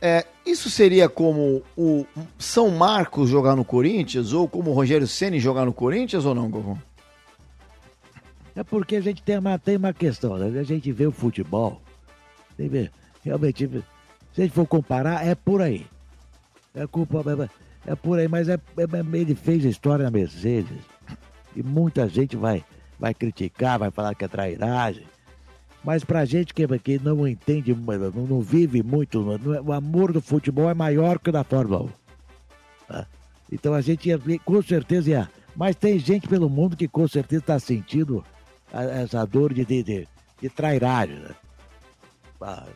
É, 0.00 0.24
isso 0.46 0.70
seria 0.70 1.08
como 1.08 1.62
o 1.76 2.06
São 2.38 2.70
Marcos 2.70 3.28
jogar 3.28 3.56
no 3.56 3.64
Corinthians 3.64 4.32
ou 4.32 4.48
como 4.48 4.70
o 4.70 4.74
Rogério 4.74 5.06
Ceni 5.06 5.40
jogar 5.40 5.64
no 5.64 5.72
Corinthians 5.72 6.24
ou 6.24 6.34
não, 6.34 6.48
Gogão? 6.48 6.78
É 8.54 8.62
porque 8.62 8.96
a 8.96 9.00
gente 9.00 9.22
tem 9.22 9.38
uma, 9.38 9.58
tem 9.58 9.76
uma 9.76 9.92
questão, 9.92 10.36
né? 10.36 10.58
a 10.58 10.62
gente 10.62 10.90
vê 10.90 11.06
o 11.06 11.12
futebol, 11.12 11.80
ver, 12.56 12.90
realmente, 13.24 13.68
se 14.32 14.40
a 14.40 14.44
gente 14.44 14.52
for 14.52 14.66
comparar, 14.66 15.26
é 15.26 15.34
por 15.34 15.62
aí. 15.62 15.86
É 16.74 16.86
culpa, 16.86 17.22
é, 17.86 17.92
é 17.92 17.94
por 17.94 18.18
aí, 18.18 18.28
mas 18.28 18.48
é, 18.48 18.54
é, 18.54 19.16
ele 19.16 19.34
fez 19.34 19.64
a 19.64 19.68
história 19.68 20.04
na 20.04 20.10
Mercedes 20.10 20.78
e 21.54 21.62
muita 21.62 22.08
gente 22.08 22.36
vai, 22.36 22.64
vai 22.98 23.14
criticar, 23.14 23.78
vai 23.78 23.90
falar 23.90 24.14
que 24.14 24.24
é 24.24 24.28
trairagem. 24.28 25.04
Mas 25.84 26.04
pra 26.04 26.24
gente 26.24 26.52
que, 26.52 26.66
que 26.78 26.98
não 26.98 27.26
entende, 27.26 27.74
não, 27.74 28.40
vive 28.40 28.82
muito, 28.82 29.22
não, 29.22 29.54
é, 29.54 29.60
o 29.60 29.72
amor 29.72 30.12
do 30.12 30.20
futebol 30.20 30.68
é 30.68 30.74
maior 30.74 31.18
que 31.18 31.30
o 31.30 31.32
da 31.32 31.44
Fórmula 31.44 31.84
1. 31.84 31.88
Tá? 32.88 33.06
Então 33.50 33.74
a 33.74 33.80
gente 33.80 34.08
ia, 34.08 34.18
com 34.44 34.62
certeza 34.62 35.10
ia. 35.10 35.30
Mas 35.54 35.76
tem 35.76 35.98
gente 35.98 36.28
pelo 36.28 36.48
mundo 36.48 36.76
que 36.76 36.86
com 36.86 37.06
certeza 37.08 37.42
está 37.42 37.58
sentindo 37.58 38.24
essa 38.72 39.24
dor 39.24 39.52
de, 39.52 39.64
de, 39.64 39.82
de, 39.82 40.08
de 40.40 40.48
trairagem. 40.48 41.16
Né? 41.16 41.30
Ah. 42.40 42.66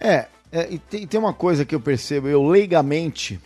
É, 0.00 0.26
é 0.52 0.72
e 0.72 0.78
tem, 0.78 1.06
tem, 1.06 1.20
uma 1.20 1.32
coisa 1.32 1.64
que 1.64 1.74
eu 1.74 1.80
percebo, 1.80 2.28
eu 2.28 2.42
leigamente. 2.42 3.40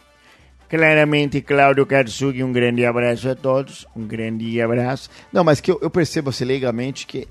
Claramente, 0.68 1.40
Cláudio 1.40 1.86
Katsug, 1.86 2.42
um 2.42 2.52
grande 2.52 2.84
abraço 2.84 3.28
a 3.28 3.34
todos. 3.34 3.86
Um 3.96 4.06
grande 4.06 4.60
abraço. 4.60 5.08
Não, 5.32 5.42
mas 5.42 5.60
que 5.60 5.70
eu, 5.70 5.78
eu 5.80 5.88
percebo 5.88 6.30
assim, 6.30 6.44
leigamente 6.44 7.06
que 7.06 7.26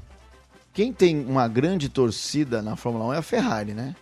quem 0.78 0.94
tem 0.94 1.26
uma 1.26 1.48
grande 1.48 1.90
torcida 1.90 2.62
na 2.62 2.76
Fórmula 2.76 3.06
1 3.06 3.14
é 3.14 3.18
a 3.18 3.22
Ferrari, 3.24 3.74
né? 3.74 3.96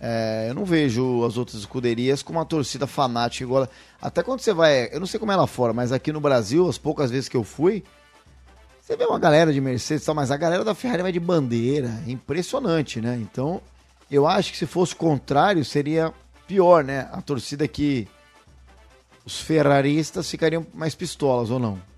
É, 0.00 0.46
eu 0.48 0.54
não 0.54 0.64
vejo 0.64 1.26
as 1.26 1.36
outras 1.36 1.58
escuderias 1.60 2.22
com 2.22 2.32
uma 2.32 2.46
torcida 2.46 2.86
fanática 2.86 3.44
igual. 3.44 3.68
Até 4.00 4.22
quando 4.22 4.40
você 4.40 4.54
vai. 4.54 4.88
Eu 4.90 4.98
não 4.98 5.06
sei 5.06 5.20
como 5.20 5.30
é 5.30 5.36
lá 5.36 5.46
fora, 5.46 5.74
mas 5.74 5.92
aqui 5.92 6.10
no 6.10 6.22
Brasil, 6.22 6.66
as 6.66 6.78
poucas 6.78 7.10
vezes 7.10 7.28
que 7.28 7.36
eu 7.36 7.44
fui, 7.44 7.84
você 8.80 8.96
vê 8.96 9.04
uma 9.04 9.18
galera 9.18 9.52
de 9.52 9.60
Mercedes, 9.60 10.06
mas 10.08 10.30
a 10.30 10.38
galera 10.38 10.64
da 10.64 10.74
Ferrari 10.74 11.02
vai 11.02 11.12
de 11.12 11.20
bandeira, 11.20 12.02
é 12.08 12.10
impressionante, 12.10 12.98
né? 13.02 13.18
Então, 13.20 13.60
eu 14.10 14.26
acho 14.26 14.52
que 14.52 14.56
se 14.56 14.64
fosse 14.64 14.94
o 14.94 14.96
contrário, 14.96 15.62
seria 15.66 16.14
pior, 16.48 16.82
né? 16.82 17.10
A 17.12 17.20
torcida 17.20 17.68
que 17.68 18.08
os 19.22 19.38
ferraristas 19.38 20.30
ficariam 20.30 20.66
mais 20.72 20.94
pistolas 20.94 21.50
ou 21.50 21.58
não? 21.58 21.91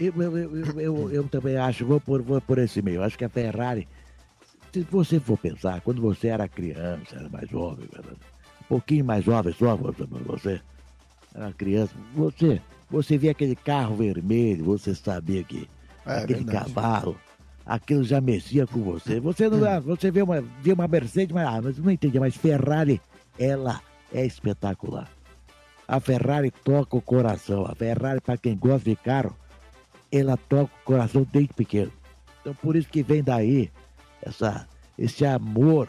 Eu, 0.00 0.14
eu, 0.22 0.80
eu, 0.80 1.10
eu, 1.12 1.28
também 1.28 1.56
acho, 1.58 1.84
vou 1.84 2.00
por, 2.00 2.22
vou 2.22 2.40
por 2.40 2.58
esse 2.58 2.80
meio. 2.80 3.02
Acho 3.02 3.18
que 3.18 3.24
a 3.24 3.28
Ferrari, 3.28 3.86
se 4.72 4.80
você 4.90 5.20
for 5.20 5.36
pensar, 5.36 5.82
quando 5.82 6.00
você 6.00 6.28
era 6.28 6.48
criança, 6.48 7.16
era 7.16 7.28
mais 7.28 7.50
jovem, 7.50 7.86
um 8.62 8.64
pouquinho 8.66 9.04
mais 9.04 9.24
jovem 9.24 9.52
só, 9.52 9.76
você 9.76 10.60
era 11.34 11.52
criança, 11.52 11.94
você 12.14 12.60
você 12.90 13.16
via 13.16 13.30
aquele 13.30 13.54
carro 13.54 13.94
vermelho, 13.96 14.64
você 14.64 14.94
sabia 14.94 15.44
que 15.44 15.68
é, 16.04 16.18
aquele 16.18 16.44
verdade. 16.44 16.72
cavalo, 16.72 17.16
aquilo 17.64 18.02
já 18.02 18.20
mexia 18.20 18.66
com 18.66 18.80
você. 18.80 19.20
Você 19.20 19.48
não, 19.48 19.58
hum. 19.58 19.80
você 19.80 20.10
vê 20.10 20.22
uma, 20.22 20.40
vê 20.60 20.72
uma 20.72 20.88
Mercedes, 20.88 21.32
mas, 21.32 21.46
ah, 21.46 21.60
mas 21.62 21.78
não 21.78 21.90
entendia, 21.90 22.20
mas 22.20 22.36
Ferrari, 22.36 23.00
ela 23.38 23.80
é 24.12 24.26
espetacular. 24.26 25.08
A 25.86 26.00
Ferrari 26.00 26.50
toca 26.50 26.96
o 26.96 27.00
coração. 27.00 27.64
A 27.66 27.74
Ferrari, 27.74 28.20
para 28.20 28.36
quem 28.36 28.56
gosta 28.56 28.90
de 28.90 28.96
carro, 28.96 29.36
ela 30.10 30.36
toca 30.36 30.72
o 30.82 30.84
coração 30.84 31.26
desde 31.30 31.52
pequeno. 31.54 31.92
Então 32.40 32.54
por 32.54 32.76
isso 32.76 32.88
que 32.88 33.02
vem 33.02 33.22
daí 33.22 33.70
essa, 34.22 34.68
esse 34.98 35.24
amor 35.24 35.88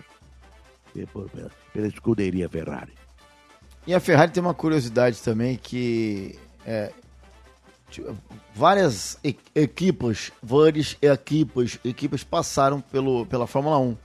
pela 1.73 1.87
escuderia 1.87 2.49
Ferrari. 2.49 2.93
E 3.87 3.93
a 3.93 3.99
Ferrari 3.99 4.31
tem 4.31 4.41
uma 4.41 4.53
curiosidade 4.53 5.21
também 5.21 5.57
que 5.57 6.37
é, 6.65 6.91
várias 8.53 9.17
equipas, 9.55 10.31
várias 10.41 10.97
equipas, 11.01 11.79
equipas 11.83 12.23
passaram 12.23 12.79
pelo, 12.79 13.25
pela 13.25 13.47
Fórmula 13.47 13.79
1. 13.79 13.97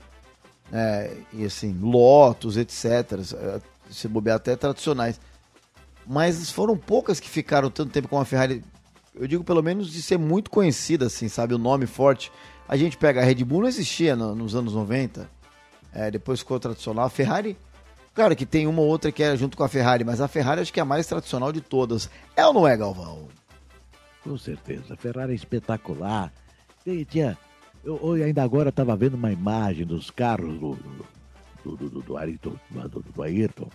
É, 0.73 1.17
e 1.33 1.45
assim, 1.45 1.77
Lotus, 1.79 2.57
etc. 2.57 3.19
Se 3.89 4.07
bobear 4.07 4.37
até 4.37 4.55
tradicionais. 4.55 5.19
Mas 6.05 6.49
foram 6.51 6.77
poucas 6.77 7.19
que 7.19 7.29
ficaram 7.29 7.69
tanto 7.69 7.91
tempo 7.91 8.07
com 8.07 8.19
a 8.19 8.25
Ferrari. 8.25 8.63
Eu 9.19 9.27
digo 9.27 9.43
pelo 9.43 9.63
menos 9.63 9.91
de 9.91 10.01
ser 10.01 10.17
muito 10.17 10.49
conhecida, 10.49 11.07
assim, 11.07 11.27
sabe? 11.27 11.53
O 11.53 11.57
nome 11.57 11.85
forte. 11.85 12.31
A 12.67 12.75
gente 12.75 12.97
pega 12.97 13.21
a 13.21 13.23
Red 13.23 13.43
Bull, 13.43 13.61
não 13.61 13.67
existia 13.67 14.15
no, 14.15 14.35
nos 14.35 14.55
anos 14.55 14.73
90. 14.73 15.29
É, 15.93 16.11
depois 16.11 16.39
ficou 16.39 16.59
tradicional. 16.59 17.05
A 17.05 17.09
Ferrari 17.09 17.57
Claro 18.17 18.35
que 18.35 18.47
tem 18.47 18.65
uma 18.65 18.81
ou 18.81 18.87
outra 18.87 19.11
que 19.11 19.21
é 19.21 19.37
junto 19.37 19.55
com 19.55 19.63
a 19.63 19.69
Ferrari, 19.69 20.03
mas 20.03 20.19
a 20.19 20.27
Ferrari 20.27 20.61
acho 20.61 20.73
que 20.73 20.79
é 20.79 20.81
a 20.81 20.85
mais 20.85 21.05
tradicional 21.05 21.51
de 21.51 21.61
todas. 21.61 22.09
É 22.35 22.43
ou 22.47 22.51
não 22.51 22.67
é, 22.67 22.75
Galvão? 22.75 23.27
Com 24.23 24.35
certeza. 24.39 24.95
A 24.95 24.97
Ferrari 24.97 25.33
é 25.33 25.35
espetacular. 25.35 26.33
Tem, 26.83 27.03
tinha, 27.03 27.37
eu, 27.85 28.17
eu 28.17 28.25
ainda 28.25 28.41
agora 28.41 28.69
estava 28.69 28.95
vendo 28.95 29.13
uma 29.13 29.31
imagem 29.31 29.85
dos 29.85 30.09
carros 30.09 30.59
do, 30.59 30.75
do, 31.63 31.77
do, 31.77 31.89
do, 31.89 32.01
do 32.01 32.17
Ayrton, 32.17 32.55
do, 32.71 33.03
do 33.03 33.21
Ayrton. 33.21 33.69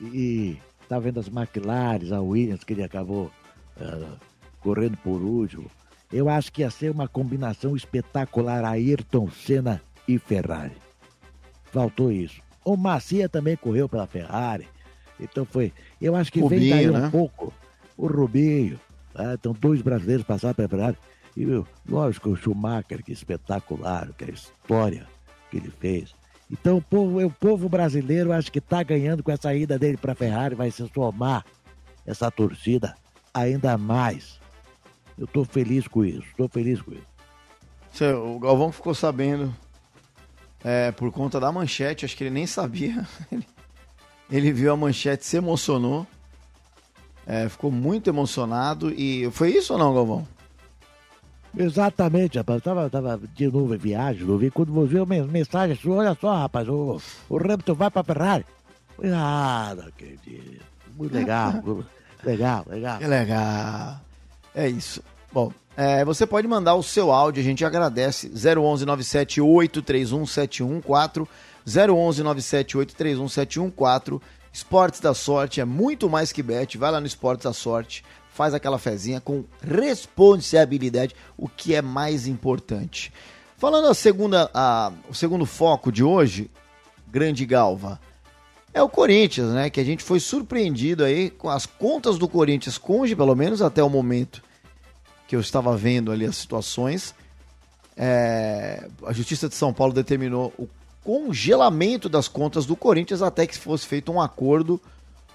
E 0.00 0.58
estava 0.82 1.02
vendo 1.02 1.20
as 1.20 1.28
McLaren, 1.28 2.12
a 2.12 2.20
Williams, 2.20 2.64
que 2.64 2.72
ele 2.72 2.82
acabou 2.82 3.30
uh, 3.76 4.16
correndo 4.68 4.98
por 4.98 5.22
último. 5.22 5.70
Eu 6.12 6.28
acho 6.28 6.52
que 6.52 6.60
ia 6.60 6.70
ser 6.70 6.90
uma 6.90 7.08
combinação 7.08 7.74
espetacular 7.74 8.62
Ayrton 8.66 9.30
Senna 9.30 9.80
e 10.06 10.18
Ferrari. 10.18 10.76
Faltou 11.72 12.12
isso. 12.12 12.42
O 12.62 12.76
Macia 12.76 13.30
também 13.30 13.56
correu 13.56 13.88
pela 13.88 14.06
Ferrari. 14.06 14.68
Então 15.18 15.46
foi. 15.46 15.72
Eu 16.00 16.14
acho 16.14 16.30
que 16.30 16.40
Rubinho, 16.40 16.60
vem 16.60 16.70
daí 16.70 16.90
um 16.90 17.00
né? 17.00 17.08
pouco. 17.10 17.52
O 17.96 18.06
Rubinho. 18.06 18.78
Né? 19.14 19.34
Então, 19.34 19.56
dois 19.58 19.80
brasileiros 19.80 20.26
passaram 20.26 20.54
pela 20.54 20.68
Ferrari. 20.68 20.98
E, 21.34 21.46
lógico, 21.88 22.28
o 22.28 22.36
Schumacher, 22.36 23.02
que 23.02 23.12
espetacular, 23.12 24.10
que 24.18 24.24
é 24.24 24.28
a 24.28 24.32
história 24.32 25.06
que 25.50 25.56
ele 25.56 25.72
fez. 25.80 26.14
Então, 26.50 26.76
o 26.76 26.82
povo, 26.82 27.24
o 27.24 27.30
povo 27.30 27.68
brasileiro 27.70 28.32
acho 28.32 28.52
que 28.52 28.58
está 28.58 28.82
ganhando 28.82 29.22
com 29.22 29.30
essa 29.30 29.54
ida 29.54 29.78
dele 29.78 29.96
para 29.96 30.12
a 30.12 30.16
Ferrari, 30.16 30.54
vai 30.54 30.70
se 30.70 30.86
somar 30.92 31.44
essa 32.06 32.30
torcida 32.30 32.94
ainda 33.32 33.78
mais. 33.78 34.37
Eu 35.18 35.24
estou 35.24 35.44
feliz 35.44 35.88
com 35.88 36.04
isso, 36.04 36.22
estou 36.30 36.48
feliz 36.48 36.80
com 36.80 36.92
isso. 36.92 37.06
O 38.16 38.38
Galvão 38.38 38.70
ficou 38.70 38.94
sabendo 38.94 39.52
é, 40.62 40.92
por 40.92 41.10
conta 41.10 41.40
da 41.40 41.50
manchete, 41.50 42.04
acho 42.04 42.16
que 42.16 42.24
ele 42.24 42.30
nem 42.30 42.46
sabia. 42.46 43.06
ele 44.30 44.52
viu 44.52 44.72
a 44.72 44.76
manchete, 44.76 45.26
se 45.26 45.36
emocionou. 45.36 46.06
É, 47.26 47.48
ficou 47.48 47.70
muito 47.70 48.08
emocionado 48.08 48.90
e 48.90 49.30
foi 49.32 49.50
isso 49.50 49.74
ou 49.74 49.78
não, 49.78 49.94
Galvão? 49.94 50.26
Exatamente, 51.56 52.38
rapaz. 52.38 52.58
Eu 52.58 52.62
tava, 52.62 52.90
tava 52.90 53.20
de 53.34 53.48
novo 53.48 53.74
em 53.74 53.78
viagem, 53.78 54.24
não 54.24 54.38
vi. 54.38 54.50
Quando 54.50 54.72
você 54.72 54.94
viu 54.94 55.06
mensagem 55.06 55.76
sua, 55.76 55.96
olha 55.96 56.16
só, 56.18 56.34
rapaz, 56.34 56.68
o, 56.68 57.00
o 57.28 57.36
Hamilton 57.36 57.74
vai 57.74 57.90
pra 57.90 58.04
Ferrari. 58.04 58.46
Ah, 59.04 59.74
não 59.76 59.86
acredito. 59.88 60.64
Muito 60.96 61.14
legal, 61.14 61.52
legal, 62.24 62.64
legal. 62.68 62.98
Que 62.98 63.06
legal. 63.06 64.00
É 64.58 64.68
isso. 64.68 65.00
Bom, 65.32 65.52
é, 65.76 66.04
você 66.04 66.26
pode 66.26 66.48
mandar 66.48 66.74
o 66.74 66.82
seu 66.82 67.12
áudio, 67.12 67.40
a 67.40 67.44
gente 67.44 67.64
agradece. 67.64 68.26
011 68.26 68.84
978 68.84 69.80
31 69.82 70.26
714 70.26 71.28
011 71.64 72.22
978 72.24 72.96
31 72.96 73.28
714 73.28 74.20
Esportes 74.52 74.98
da 74.98 75.14
Sorte 75.14 75.60
é 75.60 75.64
muito 75.64 76.10
mais 76.10 76.32
que 76.32 76.42
bet. 76.42 76.76
Vai 76.76 76.90
lá 76.90 77.00
no 77.00 77.06
Esportes 77.06 77.44
da 77.44 77.52
Sorte, 77.52 78.04
faz 78.34 78.52
aquela 78.52 78.80
fezinha 78.80 79.20
com 79.20 79.44
responsabilidade, 79.62 81.14
o 81.36 81.48
que 81.48 81.76
é 81.76 81.80
mais 81.80 82.26
importante. 82.26 83.12
Falando 83.56 83.86
a 83.86 83.94
segunda, 83.94 84.50
a, 84.52 84.90
o 85.08 85.14
segundo 85.14 85.46
foco 85.46 85.92
de 85.92 86.02
hoje, 86.02 86.50
grande 87.06 87.46
galva, 87.46 88.00
é 88.74 88.82
o 88.82 88.88
Corinthians, 88.88 89.52
né? 89.52 89.70
Que 89.70 89.78
a 89.78 89.84
gente 89.84 90.02
foi 90.02 90.18
surpreendido 90.18 91.04
aí 91.04 91.30
com 91.30 91.48
as 91.48 91.64
contas 91.64 92.18
do 92.18 92.26
Corinthians, 92.28 92.76
conge 92.76 93.14
pelo 93.14 93.36
menos 93.36 93.62
até 93.62 93.84
o 93.84 93.88
momento 93.88 94.47
que 95.28 95.36
eu 95.36 95.40
estava 95.40 95.76
vendo 95.76 96.10
ali 96.10 96.24
as 96.24 96.36
situações. 96.36 97.14
É, 97.94 98.88
a 99.06 99.12
Justiça 99.12 99.46
de 99.48 99.54
São 99.54 99.74
Paulo 99.74 99.92
determinou 99.92 100.52
o 100.58 100.66
congelamento 101.04 102.08
das 102.08 102.26
contas 102.26 102.64
do 102.64 102.74
Corinthians 102.74 103.20
até 103.20 103.46
que 103.46 103.56
fosse 103.56 103.86
feito 103.86 104.10
um 104.10 104.20
acordo 104.20 104.80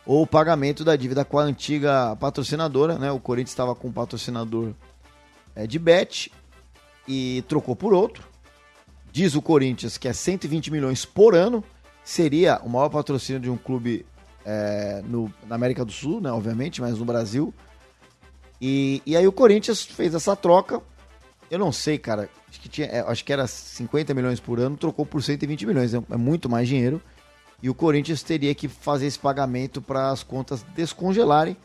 ou 0.05 0.25
pagamento 0.25 0.83
da 0.83 0.95
dívida 0.95 1.23
com 1.23 1.37
a 1.37 1.43
antiga 1.43 2.15
patrocinadora, 2.15 2.97
né? 2.97 3.11
O 3.11 3.19
Corinthians 3.19 3.51
estava 3.51 3.75
com 3.75 3.89
um 3.89 3.91
patrocinador 3.91 4.73
é, 5.55 5.67
de 5.67 5.77
bet 5.77 6.31
e 7.07 7.43
trocou 7.47 7.75
por 7.75 7.93
outro. 7.93 8.27
Diz 9.11 9.35
o 9.35 9.41
Corinthians 9.43 9.97
que 9.97 10.07
é 10.07 10.13
120 10.13 10.71
milhões 10.71 11.05
por 11.05 11.35
ano, 11.35 11.63
seria 12.03 12.59
o 12.63 12.69
maior 12.69 12.89
patrocínio 12.89 13.39
de 13.39 13.49
um 13.49 13.57
clube 13.57 14.05
é, 14.43 15.03
no, 15.05 15.31
na 15.47 15.53
América 15.53 15.85
do 15.85 15.91
Sul, 15.91 16.19
né? 16.19 16.31
Obviamente, 16.31 16.81
mas 16.81 16.97
no 16.97 17.05
Brasil. 17.05 17.53
E, 18.61 19.01
e 19.05 19.15
aí 19.17 19.27
o 19.27 19.31
Corinthians 19.31 19.83
fez 19.83 20.13
essa 20.13 20.35
troca. 20.35 20.81
Eu 21.49 21.59
não 21.59 21.71
sei, 21.71 21.97
cara. 21.97 22.29
Acho 22.49 22.61
que, 22.61 22.69
tinha, 22.69 22.87
é, 22.87 22.99
acho 23.01 23.23
que 23.23 23.33
era 23.33 23.47
50 23.47 24.13
milhões 24.13 24.39
por 24.39 24.59
ano, 24.59 24.77
trocou 24.77 25.05
por 25.05 25.21
120 25.21 25.65
milhões. 25.65 25.93
É, 25.93 26.01
é 26.11 26.17
muito 26.17 26.49
mais 26.49 26.67
dinheiro. 26.67 27.01
E 27.61 27.69
o 27.69 27.73
Corinthians 27.73 28.23
teria 28.23 28.53
que 28.53 28.67
fazer 28.67 29.05
esse 29.05 29.19
pagamento 29.19 29.81
para 29.81 30.09
as 30.09 30.23
contas 30.23 30.63
descongelarem 30.75 31.55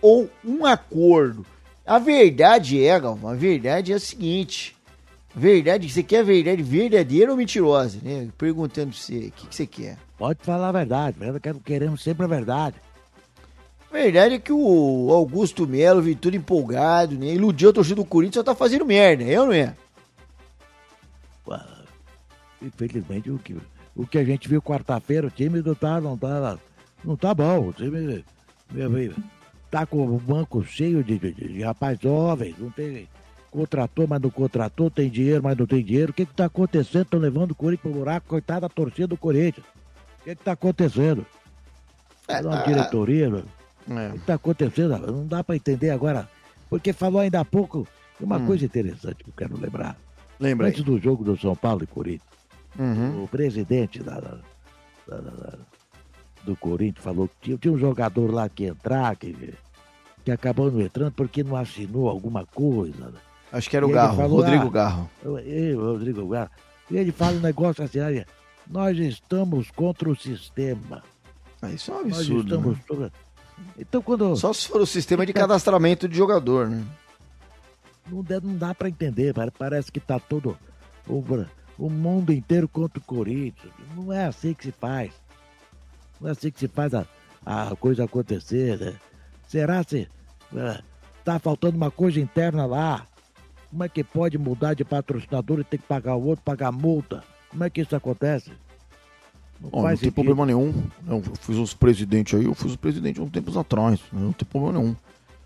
ou 0.00 0.28
um 0.44 0.66
acordo. 0.66 1.46
A 1.86 1.98
verdade 1.98 2.84
é, 2.84 2.98
Galvão, 2.98 3.30
a 3.30 3.34
verdade 3.34 3.92
é 3.92 3.96
a 3.96 4.00
seguinte: 4.00 4.76
Verdade, 5.34 5.90
você 5.90 6.02
quer 6.02 6.24
verdade 6.24 6.62
verdadeira 6.62 7.32
ou 7.32 7.36
mentirosa? 7.36 7.98
Né? 8.02 8.28
Perguntando 8.38 8.90
pra 8.90 8.98
você, 8.98 9.16
o 9.16 9.32
que, 9.32 9.46
que 9.48 9.54
você 9.54 9.66
quer? 9.66 9.98
Pode 10.16 10.38
falar 10.42 10.68
a 10.68 10.72
verdade, 10.72 11.18
queremos 11.64 12.02
sempre 12.02 12.24
a 12.24 12.28
verdade. 12.28 12.76
A 13.94 13.96
verdade 13.96 14.34
é 14.34 14.38
que 14.40 14.52
o 14.52 15.12
Augusto 15.12 15.68
Melo 15.68 16.02
veio 16.02 16.16
tudo 16.16 16.36
empolgado, 16.36 17.16
né? 17.16 17.28
Iludiu 17.28 17.70
a 17.70 17.72
torcida 17.72 17.94
do 17.94 18.04
Corinthians, 18.04 18.34
só 18.34 18.42
tá 18.42 18.52
fazendo 18.52 18.84
merda, 18.84 19.22
é 19.22 19.40
ou 19.40 19.46
não 19.46 19.52
é? 19.52 19.72
Infelizmente, 22.60 23.30
o 23.30 23.38
que, 23.38 23.56
o 23.94 24.04
que 24.04 24.18
a 24.18 24.24
gente 24.24 24.48
viu 24.48 24.60
quarta-feira, 24.60 25.28
o 25.28 25.30
time 25.30 25.62
não 25.62 25.76
tá, 25.76 26.00
não 26.00 26.18
tá, 26.18 26.58
não 27.04 27.16
tá 27.16 27.32
bom. 27.32 27.68
O 27.68 27.72
time 27.72 28.24
tá 29.70 29.86
com 29.86 30.04
o 30.04 30.18
banco 30.18 30.64
cheio 30.64 31.04
de, 31.04 31.16
de, 31.16 31.32
de 31.32 31.62
rapaz 31.62 31.96
jovens, 32.00 32.56
não 32.58 32.70
tem 32.70 33.08
contratou, 33.48 34.08
mas 34.08 34.20
não 34.20 34.30
contratou, 34.30 34.90
tem 34.90 35.08
dinheiro, 35.08 35.40
mas 35.40 35.56
não 35.56 35.66
tem 35.66 35.84
dinheiro. 35.84 36.10
O 36.10 36.14
que 36.14 36.22
está 36.22 36.46
acontecendo? 36.46 37.04
Estão 37.04 37.20
levando 37.20 37.52
o 37.52 37.54
Corinthians 37.54 37.82
para 37.82 37.90
o 37.92 38.02
buraco, 38.02 38.26
coitada 38.26 38.62
da 38.62 38.68
torcida 38.68 39.06
do 39.06 39.16
Corinthians. 39.16 39.64
O 40.20 40.24
que 40.24 40.30
está 40.30 40.50
acontecendo? 40.50 41.24
É, 42.26 42.40
uma 42.40 42.62
é, 42.62 42.66
diretoria, 42.66 43.44
é. 43.88 44.08
o 44.08 44.12
que 44.12 44.18
está 44.18 44.34
acontecendo? 44.34 44.98
Não 44.98 45.26
dá 45.26 45.42
para 45.42 45.56
entender 45.56 45.90
agora. 45.90 46.28
Porque 46.68 46.92
falou 46.92 47.20
ainda 47.20 47.40
há 47.40 47.44
pouco 47.44 47.86
uma 48.20 48.36
hum. 48.38 48.46
coisa 48.46 48.64
interessante 48.64 49.22
que 49.22 49.30
eu 49.30 49.34
quero 49.36 49.60
lembrar. 49.60 49.96
Lembra 50.38 50.68
Antes 50.68 50.82
do 50.82 50.98
jogo 50.98 51.24
do 51.24 51.38
São 51.38 51.54
Paulo 51.54 51.84
e 51.84 51.86
Corinthians, 51.86 52.22
uhum. 52.78 53.24
o 53.24 53.28
presidente 53.28 54.02
da, 54.02 54.18
da, 54.18 54.40
da, 55.06 55.58
do 56.44 56.56
Corinthians 56.56 57.04
falou 57.04 57.28
que 57.28 57.34
tinha, 57.40 57.56
tinha, 57.56 57.72
um 57.72 57.78
jogador 57.78 58.32
lá 58.32 58.48
que 58.48 58.64
entrar, 58.64 59.14
que, 59.16 59.54
que 60.24 60.30
acabou 60.30 60.70
não 60.70 60.80
entrando 60.80 61.12
porque 61.12 61.44
não 61.44 61.56
assinou 61.56 62.08
alguma 62.08 62.44
coisa. 62.44 63.10
Né? 63.10 63.18
Acho 63.52 63.70
que 63.70 63.76
era 63.76 63.86
o 63.86 63.90
Garro, 63.90 64.16
falou, 64.16 64.40
Rodrigo 64.40 64.66
ah, 64.66 64.70
Garro. 64.70 65.10
Eu, 65.22 65.92
Rodrigo 65.92 66.28
Garro. 66.28 66.50
E 66.90 66.96
ele 66.96 67.12
fala 67.12 67.36
um 67.36 67.40
negócio 67.40 67.84
assim, 67.84 68.00
olha, 68.00 68.26
nós 68.68 68.98
estamos 68.98 69.70
contra 69.70 70.10
o 70.10 70.16
sistema. 70.16 71.02
Ah, 71.62 71.70
isso 71.70 71.92
é 71.92 71.94
um 71.94 72.00
absurdo. 72.00 72.60
Nós 72.60 72.78
estamos 72.78 73.00
né? 73.00 73.10
Então 73.78 74.02
quando... 74.02 74.36
Só 74.36 74.52
se 74.52 74.68
for 74.68 74.80
o 74.80 74.86
sistema 74.86 75.24
de 75.24 75.32
cadastramento 75.32 76.08
de 76.08 76.16
jogador, 76.16 76.68
né? 76.68 76.84
Não, 78.10 78.22
dá, 78.22 78.40
não 78.40 78.56
dá 78.56 78.74
para 78.74 78.88
entender, 78.88 79.34
parece 79.58 79.90
que 79.90 80.00
tá 80.00 80.18
todo 80.18 80.58
o, 81.08 81.24
o 81.78 81.90
mundo 81.90 82.32
inteiro 82.32 82.68
contra 82.68 82.98
o 82.98 83.04
Corinthians. 83.04 83.72
Não 83.96 84.12
é 84.12 84.26
assim 84.26 84.52
que 84.52 84.64
se 84.64 84.72
faz. 84.72 85.12
Não 86.20 86.28
é 86.28 86.32
assim 86.32 86.50
que 86.50 86.60
se 86.60 86.68
faz 86.68 86.92
a, 86.94 87.06
a 87.44 87.74
coisa 87.76 88.04
acontecer, 88.04 88.78
né? 88.78 88.94
Será 89.46 89.82
se 89.82 90.08
é, 90.54 90.82
tá 91.24 91.38
faltando 91.38 91.76
uma 91.76 91.90
coisa 91.90 92.20
interna 92.20 92.66
lá? 92.66 93.06
Como 93.70 93.82
é 93.82 93.88
que 93.88 94.04
pode 94.04 94.38
mudar 94.38 94.74
de 94.74 94.84
patrocinador 94.84 95.60
e 95.60 95.64
ter 95.64 95.78
que 95.78 95.86
pagar 95.86 96.14
o 96.14 96.24
outro, 96.24 96.44
pagar 96.44 96.70
multa? 96.70 97.24
Como 97.48 97.64
é 97.64 97.70
que 97.70 97.80
isso 97.80 97.96
acontece? 97.96 98.52
Não, 99.60 99.82
não 99.82 99.96
tem 99.96 100.10
problema 100.10 100.46
nenhum. 100.46 100.72
Eu 101.06 101.22
fiz 101.40 101.56
os 101.56 101.74
presidentes 101.74 102.38
aí, 102.38 102.44
eu 102.44 102.54
fiz 102.54 102.72
os 102.72 102.76
presidentes 102.76 103.22
uns 103.22 103.30
tempos 103.30 103.56
atrás. 103.56 104.00
Não 104.12 104.32
tem 104.32 104.46
problema 104.46 104.78
nenhum. 104.78 104.96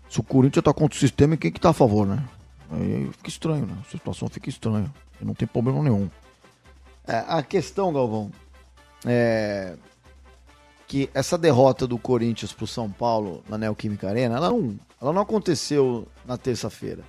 Se 0.09 0.19
o 0.19 0.23
Corinthians 0.23 0.63
tá 0.63 0.73
contra 0.73 0.95
o 0.95 0.99
sistema, 0.99 1.37
quem 1.37 1.51
que 1.51 1.59
tá 1.59 1.69
a 1.69 1.73
favor, 1.73 2.05
né? 2.05 2.23
Aí 2.71 3.09
fica 3.13 3.29
estranho, 3.29 3.65
né? 3.65 3.77
A 3.85 3.89
situação 3.89 4.27
fica 4.27 4.49
estranha. 4.49 4.91
Não 5.21 5.33
tem 5.33 5.47
problema 5.47 5.81
nenhum. 5.83 6.09
É, 7.07 7.23
a 7.27 7.41
questão, 7.43 7.91
Galvão, 7.93 8.31
é 9.05 9.75
que 10.89 11.07
essa 11.13 11.37
derrota 11.37 11.85
do 11.85 11.99
Corinthians 11.99 12.51
pro 12.51 12.65
São 12.65 12.89
Paulo 12.89 13.43
na 13.47 13.59
Neoquímica 13.59 14.09
Arena, 14.09 14.37
ela 14.37 14.49
não, 14.49 14.75
ela 14.99 15.13
não 15.13 15.21
aconteceu 15.21 16.07
na 16.25 16.35
terça-feira. 16.35 17.03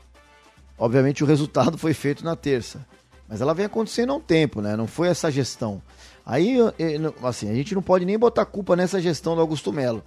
Obviamente 0.79 1.25
o 1.25 1.27
resultado 1.27 1.77
foi 1.79 1.95
feito 1.95 2.23
na 2.23 2.37
terça. 2.37 2.87
Mas 3.27 3.41
ela 3.41 3.55
vem 3.55 3.65
acontecendo 3.65 4.13
há 4.13 4.17
um 4.17 4.21
tempo, 4.21 4.61
né? 4.61 4.77
Não 4.77 4.87
foi 4.87 5.09
essa 5.09 5.31
gestão. 5.31 5.81
Aí, 6.31 6.59
assim, 7.25 7.51
a 7.51 7.55
gente 7.55 7.75
não 7.75 7.83
pode 7.83 8.05
nem 8.05 8.17
botar 8.17 8.47
culpa 8.47 8.77
nessa 8.77 9.03
gestão 9.03 9.35
do 9.35 9.41
Augusto 9.41 9.73
Melo, 9.73 10.01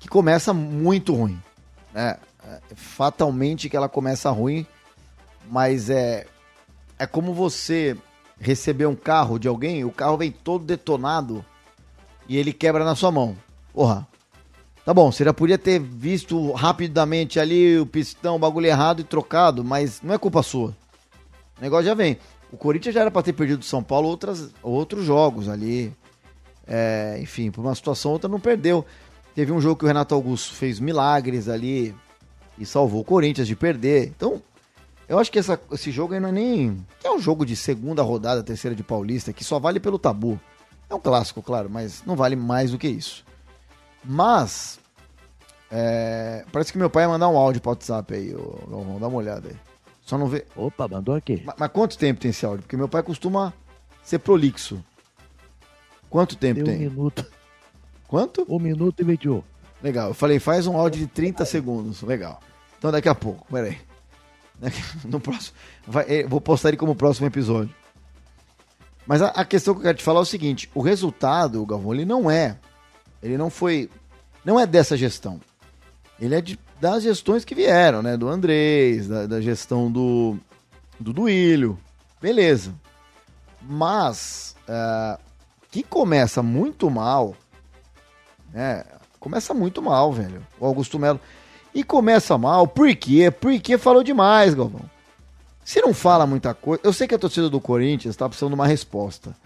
que 0.00 0.08
começa 0.08 0.52
muito 0.52 1.14
ruim. 1.14 1.40
Né? 1.94 2.16
É, 2.44 2.60
fatalmente 2.74 3.68
que 3.68 3.76
ela 3.76 3.88
começa 3.88 4.28
ruim, 4.32 4.66
mas 5.48 5.90
é, 5.90 6.26
é 6.98 7.06
como 7.06 7.32
você 7.32 7.96
receber 8.40 8.86
um 8.86 8.96
carro 8.96 9.38
de 9.38 9.46
alguém, 9.46 9.84
o 9.84 9.92
carro 9.92 10.16
vem 10.16 10.32
todo 10.32 10.64
detonado 10.64 11.44
e 12.28 12.36
ele 12.36 12.52
quebra 12.52 12.84
na 12.84 12.96
sua 12.96 13.12
mão. 13.12 13.36
Porra, 13.72 14.08
Tá 14.84 14.94
bom, 14.94 15.12
você 15.12 15.22
já 15.22 15.34
podia 15.34 15.58
ter 15.58 15.78
visto 15.78 16.50
rapidamente 16.52 17.38
ali 17.38 17.78
o 17.78 17.84
pistão, 17.84 18.36
o 18.36 18.38
bagulho 18.38 18.66
errado 18.66 19.00
e 19.00 19.04
trocado, 19.04 19.62
mas 19.62 20.00
não 20.02 20.14
é 20.14 20.18
culpa 20.18 20.42
sua. 20.42 20.70
O 21.58 21.60
negócio 21.60 21.84
já 21.84 21.92
vem. 21.94 22.18
O 22.52 22.56
Corinthians 22.56 22.94
já 22.94 23.02
era 23.02 23.10
para 23.10 23.22
ter 23.22 23.32
perdido 23.32 23.60
o 23.60 23.64
São 23.64 23.82
Paulo 23.82 24.08
outras, 24.08 24.50
outros 24.62 25.04
jogos 25.04 25.48
ali. 25.48 25.92
É, 26.66 27.18
enfim, 27.20 27.50
por 27.50 27.62
uma 27.62 27.74
situação 27.74 28.10
ou 28.10 28.14
outra 28.14 28.28
não 28.28 28.40
perdeu. 28.40 28.84
Teve 29.34 29.52
um 29.52 29.60
jogo 29.60 29.76
que 29.76 29.84
o 29.84 29.88
Renato 29.88 30.14
Augusto 30.14 30.54
fez 30.54 30.80
milagres 30.80 31.48
ali 31.48 31.94
e 32.58 32.66
salvou 32.66 33.00
o 33.00 33.04
Corinthians 33.04 33.46
de 33.46 33.54
perder. 33.54 34.08
Então, 34.08 34.42
eu 35.08 35.18
acho 35.18 35.30
que 35.30 35.38
essa, 35.38 35.58
esse 35.72 35.90
jogo 35.90 36.14
aí 36.14 36.20
não 36.20 36.28
é 36.28 36.32
nem. 36.32 36.86
É 37.02 37.10
um 37.10 37.18
jogo 37.18 37.46
de 37.46 37.56
segunda 37.56 38.02
rodada, 38.02 38.42
terceira 38.42 38.74
de 38.74 38.82
Paulista, 38.82 39.32
que 39.32 39.44
só 39.44 39.58
vale 39.58 39.80
pelo 39.80 39.98
tabu. 39.98 40.38
É 40.90 40.94
um 40.94 41.00
clássico, 41.00 41.42
claro, 41.42 41.68
mas 41.70 42.02
não 42.04 42.16
vale 42.16 42.36
mais 42.36 42.70
do 42.70 42.78
que 42.78 42.88
isso. 42.88 43.24
Mas, 44.04 44.78
é, 45.70 46.44
parece 46.50 46.72
que 46.72 46.78
meu 46.78 46.90
pai 46.90 47.04
ia 47.04 47.08
mandar 47.08 47.28
um 47.28 47.36
áudio 47.36 47.60
pro 47.60 47.70
WhatsApp 47.70 48.14
aí, 48.14 48.34
vamos 48.66 49.00
dar 49.00 49.08
uma 49.08 49.18
olhada 49.18 49.48
aí. 49.48 49.56
Só 50.08 50.16
não 50.16 50.26
vê. 50.26 50.46
Opa, 50.56 50.88
mandou 50.88 51.14
aqui. 51.14 51.42
Mas, 51.44 51.54
mas, 51.58 51.70
quanto 51.70 51.98
tempo 51.98 52.18
tem 52.18 52.30
esse 52.30 52.46
áudio? 52.46 52.62
Porque 52.62 52.78
meu 52.78 52.88
pai 52.88 53.02
costuma 53.02 53.52
ser 54.02 54.18
prolixo. 54.18 54.82
Quanto 56.08 56.34
tempo 56.34 56.64
tem? 56.64 56.76
Um 56.76 56.90
minuto. 56.90 57.26
Quanto? 58.06 58.46
Um 58.48 58.58
minuto 58.58 59.00
e 59.00 59.04
21. 59.04 59.42
Legal. 59.82 60.08
Eu 60.08 60.14
falei, 60.14 60.38
faz 60.38 60.66
um 60.66 60.78
áudio 60.78 61.00
de 61.00 61.06
30 61.08 61.44
segundos. 61.44 62.00
Legal. 62.00 62.40
Então 62.78 62.90
daqui 62.90 63.08
a 63.08 63.14
pouco, 63.14 63.46
peraí. 63.52 63.76
No 65.04 65.20
próximo. 65.20 65.56
Vai, 65.86 66.04
eh, 66.08 66.26
vou 66.26 66.40
postar 66.40 66.70
ele 66.70 66.78
como 66.78 66.96
próximo 66.96 67.26
episódio. 67.26 67.74
Mas 69.06 69.20
a, 69.20 69.28
a, 69.28 69.44
questão 69.44 69.74
que 69.74 69.80
eu 69.80 69.84
quero 69.84 69.98
te 69.98 70.04
falar 70.04 70.20
é 70.20 70.22
o 70.22 70.24
seguinte: 70.24 70.70
o 70.74 70.80
resultado, 70.80 71.64
Galvão, 71.66 71.94
ele 71.94 72.04
não 72.04 72.30
é 72.30 72.58
ele 73.22 73.36
não 73.36 73.50
foi. 73.50 73.90
Não 74.44 74.58
é 74.58 74.66
dessa 74.66 74.96
gestão. 74.96 75.40
Ele 76.20 76.34
é 76.34 76.40
de, 76.40 76.58
das 76.80 77.02
gestões 77.02 77.44
que 77.44 77.54
vieram, 77.54 78.02
né? 78.02 78.16
Do 78.16 78.28
Andrés, 78.28 79.08
da, 79.08 79.26
da 79.26 79.40
gestão 79.40 79.90
do, 79.90 80.36
do 80.98 81.12
Duílio. 81.12 81.78
Beleza. 82.20 82.74
Mas 83.62 84.56
uh, 84.68 85.20
que 85.70 85.82
começa 85.82 86.42
muito 86.42 86.90
mal, 86.90 87.34
né? 88.52 88.84
Começa 89.20 89.52
muito 89.52 89.82
mal, 89.82 90.12
velho. 90.12 90.44
O 90.58 90.66
Augusto 90.66 90.98
Melo. 90.98 91.20
E 91.74 91.84
começa 91.84 92.38
mal, 92.38 92.66
por 92.66 92.94
quê? 92.96 93.30
Porque 93.30 93.76
falou 93.76 94.02
demais, 94.02 94.54
Galvão. 94.54 94.82
Se 95.64 95.80
não 95.80 95.92
fala 95.92 96.26
muita 96.26 96.54
coisa. 96.54 96.80
Eu 96.82 96.92
sei 96.92 97.06
que 97.06 97.14
a 97.14 97.18
torcida 97.18 97.50
do 97.50 97.60
Corinthians 97.60 98.16
tá 98.16 98.28
precisando 98.28 98.50
de 98.50 98.54
uma 98.54 98.66
resposta. 98.66 99.36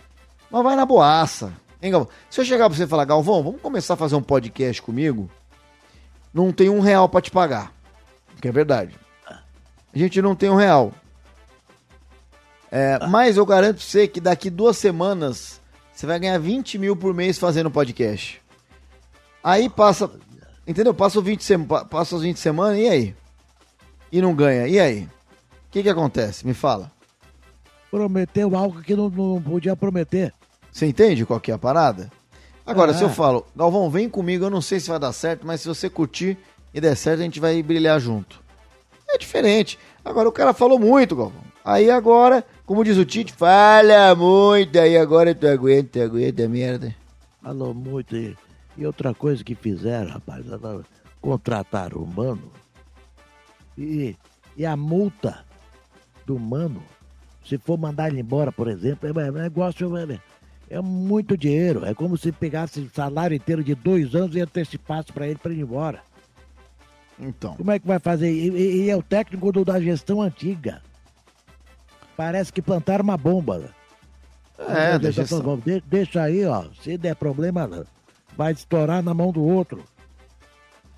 Mas 0.51 0.63
vai 0.63 0.77
na 0.77 0.87
boaça. 0.87 1.53
Hein, 1.83 1.91
Galvão? 1.91 2.09
Se 2.31 2.41
eu 2.41 2.45
chegar 2.45 2.69
pra 2.69 2.77
você 2.77 2.85
e 2.85 2.87
falar, 2.87 3.05
Galvão, 3.05 3.43
vamos 3.43 3.61
começar 3.61 3.95
a 3.95 3.97
fazer 3.97 4.15
um 4.15 4.23
podcast 4.23 4.81
comigo, 4.81 5.29
não 6.33 6.53
tem 6.53 6.69
um 6.69 6.81
real 6.81 7.09
para 7.09 7.21
te 7.21 7.31
pagar. 7.31 7.73
Que 8.41 8.49
é 8.49 8.53
verdade. 8.53 8.95
A 9.29 9.99
gente 9.99 10.21
não 10.23 10.35
tem 10.35 10.51
um 10.51 10.57
real. 10.57 10.93
É, 12.71 13.07
mas 13.07 13.37
eu 13.37 13.45
garanto 13.45 13.77
pra 13.77 13.85
você 13.85 14.09
que 14.09 14.21
daqui 14.21 14.49
duas 14.49 14.79
semanas 14.79 15.61
você 15.93 16.07
vai 16.07 16.19
ganhar 16.19 16.39
20 16.39 16.79
mil 16.79 16.97
por 16.97 17.13
mês 17.13 17.39
fazendo 17.39 17.71
podcast. 17.71 18.41
Aí 19.45 19.69
passa. 19.69 20.11
Entendeu? 20.67 20.95
Passa, 20.95 21.19
os 21.19 21.25
20 21.25 21.43
sema, 21.43 21.85
passa 21.85 22.17
os 22.17 22.23
20 22.23 22.39
semanas 22.39 22.79
e 22.79 22.89
aí? 22.89 23.17
E 24.11 24.23
não 24.23 24.35
ganha. 24.35 24.67
E 24.67 24.81
aí? 24.81 25.05
O 25.05 25.71
que, 25.71 25.83
que 25.83 25.89
acontece? 25.89 26.47
Me 26.47 26.55
fala. 26.55 26.91
Prometeu 27.91 28.57
algo 28.57 28.81
que 28.81 28.95
não, 28.97 29.11
não 29.11 29.43
podia 29.43 29.77
prometer. 29.77 30.33
Você 30.71 30.87
entende 30.87 31.27
qual 31.27 31.41
que 31.41 31.51
é 31.51 31.55
a 31.55 31.59
parada? 31.59 32.11
Agora, 32.65 32.95
se 32.95 33.03
eu 33.03 33.11
falo, 33.11 33.45
Galvão, 33.57 33.91
vem 33.91 34.09
comigo, 34.09 34.45
eu 34.45 34.51
não 34.51 34.61
sei 34.61 34.79
se 34.79 34.89
vai 34.89 34.99
dar 34.99 35.13
certo, 35.13 35.47
mas 35.47 35.61
se 35.61 35.69
você 35.69 35.91
curtir 35.91 36.39
e 36.73 36.81
der 36.81 36.97
certo, 36.97 37.21
a 37.21 37.25
gente 37.25 37.41
vai 37.41 37.63
brilhar 37.63 38.01
junto. 38.01 38.41
É 39.09 39.19
diferente. 39.19 39.79
Agora, 40.05 40.29
o 40.29 40.33
cara 40.33 40.55
falou 40.55 40.79
muito, 40.79 41.17
Galvão. 41.17 41.43
Aí 41.65 41.91
agora, 41.91 42.45
como 42.67 42.85
diz 42.85 42.97
o 42.97 43.05
Tite, 43.05 43.33
fala 43.33 44.15
muito, 44.15 44.79
aí 44.79 44.97
agora 44.97 45.35
tu 45.35 45.47
aguenta, 45.47 46.01
tu 46.01 46.03
aguenta, 46.03 46.49
merda. 46.49 46.95
Falou 47.41 47.73
muito 47.73 48.17
e, 48.17 48.37
e 48.77 48.85
outra 48.85 49.15
coisa 49.15 49.45
que 49.45 49.55
fizeram, 49.55 50.11
rapaz, 50.11 50.45
contrataram 51.21 51.99
o 51.99 52.07
Mano 52.07 52.51
e, 53.77 54.17
e 54.57 54.67
a 54.67 54.77
multa 54.77 55.45
do 56.27 56.39
Mano, 56.39 56.83
se 57.45 57.59
for 57.59 57.79
mandar 57.79 58.09
ele 58.09 58.21
embora, 58.21 58.53
por 58.53 58.69
exemplo, 58.69 59.09
é, 59.09 59.27
é 59.27 59.31
negócio, 59.31 59.97
é, 59.97 60.21
é 60.73 60.81
muito 60.81 61.37
dinheiro. 61.37 61.85
É 61.85 61.93
como 61.93 62.17
se 62.17 62.33
pegasse 62.33 62.81
o 62.81 62.91
salário 62.95 63.37
inteiro 63.37 63.63
de 63.63 63.75
dois 63.75 64.15
anos 64.15 64.35
e 64.35 64.41
antecipasse 64.41 65.13
para 65.13 65.27
ele 65.27 65.39
para 65.39 65.53
ir 65.53 65.61
embora. 65.61 66.01
Então. 67.21 67.55
Como 67.57 67.71
é 67.71 67.79
que 67.79 67.87
vai 67.87 67.99
fazer? 67.99 68.33
E, 68.33 68.49
e, 68.49 68.85
e 68.85 68.91
é 68.91 68.97
o 68.97 69.03
técnico 69.03 69.53
do, 69.53 69.67
da 69.67 69.79
gestão 69.79 70.23
antiga. 70.23 70.81
Parece 72.17 72.51
que 72.51 72.63
plantaram 72.63 73.05
uma 73.05 73.19
bomba. 73.19 73.71
É, 74.59 74.99
deixa, 74.99 75.23
gestão... 75.25 75.63
deixa 75.87 76.23
aí, 76.23 76.45
ó. 76.47 76.65
Se 76.83 76.97
der 76.97 77.17
problema, 77.17 77.87
vai 78.35 78.53
estourar 78.53 79.03
na 79.03 79.13
mão 79.13 79.31
do 79.31 79.43
outro. 79.43 79.85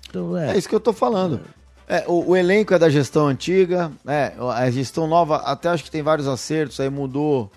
Então, 0.07 0.37
é. 0.37 0.53
é 0.53 0.57
isso 0.57 0.69
que 0.69 0.75
eu 0.75 0.79
tô 0.79 0.93
falando. 0.93 1.41
É, 1.87 2.05
o, 2.07 2.29
o, 2.31 2.35
elenco 2.35 2.73
é 2.73 2.79
da 2.79 2.89
gestão 2.89 3.27
antiga, 3.27 3.91
é, 4.07 4.33
a 4.39 4.71
gestão 4.71 5.05
nova, 5.05 5.37
até 5.37 5.69
acho 5.69 5.83
que 5.83 5.91
tem 5.91 6.01
vários 6.01 6.27
acertos, 6.27 6.79
aí 6.79 6.89
mudou 6.89 7.51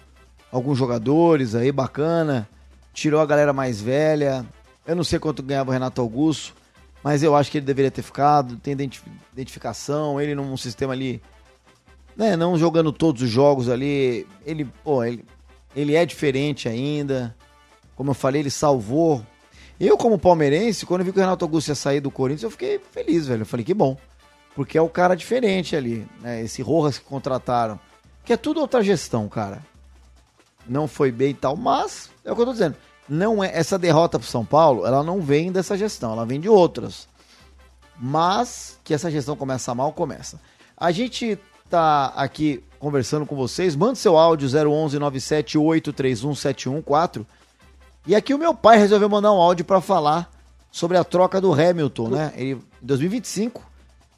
alguns 0.51 0.79
jogadores 0.79 1.55
aí, 1.55 1.71
bacana. 1.71 2.49
Tirou 2.93 3.21
a 3.21 3.27
galera 3.27 3.53
mais 3.53 3.81
velha. 3.81 4.45
Eu 4.87 4.97
não 4.97 5.05
sei 5.05 5.19
quanto 5.19 5.43
ganhava 5.43 5.71
o 5.71 5.73
Renato 5.73 6.01
Augusto, 6.01 6.55
mas 7.03 7.23
eu 7.23 7.37
acho 7.37 7.51
que 7.51 7.59
ele 7.59 7.67
deveria 7.67 7.91
ter 7.91 8.03
ficado. 8.03 8.57
Tem 8.57 8.73
identificação, 9.33 10.21
ele 10.21 10.35
num 10.35 10.57
sistema 10.57 10.93
ali, 10.93 11.23
né, 12.17 12.37
não 12.37 12.59
jogando 12.59 12.93
todos 12.93 13.23
os 13.23 13.29
jogos 13.29 13.69
ali. 13.69 14.27
Ele, 14.45 14.65
pô, 14.83 15.05
ele, 15.05 15.25
ele 15.77 15.95
é 15.95 16.05
diferente 16.05 16.69
ainda. 16.69 17.35
Como 17.95 18.11
eu 18.11 18.15
falei, 18.15 18.43
ele 18.43 18.51
salvou. 18.51 19.25
Eu, 19.79 19.97
como 19.97 20.19
palmeirense, 20.19 20.87
quando 20.87 21.03
eu 21.03 21.07
vi 21.07 21.13
que 21.13 21.19
o 21.19 21.21
Renato 21.21 21.45
Augusto 21.45 21.69
ia 21.69 21.75
sair 21.75 22.01
do 22.01 22.11
Corinthians, 22.11 22.43
eu 22.43 22.51
fiquei 22.51 22.81
feliz, 22.91 23.27
velho. 23.27 23.43
Eu 23.43 23.47
falei, 23.47 23.65
que 23.65 23.75
bom. 23.75 23.97
Porque 24.57 24.77
é 24.77 24.83
o 24.83 24.89
cara 24.89 25.15
diferente 25.15 25.77
ali, 25.77 26.05
né? 26.21 26.43
Esse 26.43 26.63
Rojas 26.63 26.99
que 26.99 27.05
contrataram. 27.05 27.79
Que 28.25 28.33
é 28.33 28.37
tudo 28.37 28.61
outra 28.61 28.83
gestão, 28.83 29.29
cara 29.29 29.63
não 30.69 30.87
foi 30.87 31.11
bem 31.11 31.31
e 31.31 31.35
tal, 31.35 31.57
mas 31.57 32.11
é 32.25 32.31
o 32.31 32.35
que 32.35 32.43
eu 32.43 32.47
tô 32.47 32.53
dizendo. 32.53 32.77
Não 33.09 33.43
é 33.43 33.51
essa 33.57 33.79
derrota 33.79 34.19
pro 34.19 34.29
São 34.29 34.45
Paulo, 34.45 34.87
ela 34.87 35.03
não 35.03 35.21
vem 35.21 35.51
dessa 35.51 35.77
gestão, 35.77 36.13
ela 36.13 36.27
vem 36.27 36.41
de 36.41 36.49
outras. 36.49 37.09
Mas 37.99 38.79
que 38.85 38.95
essa 38.95 39.11
gestão 39.11 39.35
começa 39.35 39.75
mal, 39.75 39.93
começa. 39.93 40.39
A 40.77 40.93
gente 40.93 41.39
tá 41.69 42.13
aqui 42.15 42.63
conversando 42.79 43.27
com 43.27 43.35
vocês, 43.35 43.75
manda 43.75 43.97
seu 43.97 44.17
áudio 44.17 44.49
011 44.49 44.99
978317114. 44.99 47.27
E 48.07 48.15
aqui 48.15 48.33
o 48.33 48.39
meu 48.39 48.55
pai 48.55 48.79
resolveu 48.79 49.09
mandar 49.09 49.33
um 49.33 49.41
áudio 49.41 49.65
para 49.65 49.81
falar 49.81 50.31
sobre 50.71 50.97
a 50.97 51.05
troca 51.05 51.41
do 51.41 51.53
Hamilton, 51.53 52.09
né? 52.09 52.33
Ele, 52.37 52.53
em 52.53 52.87
2025, 52.87 53.63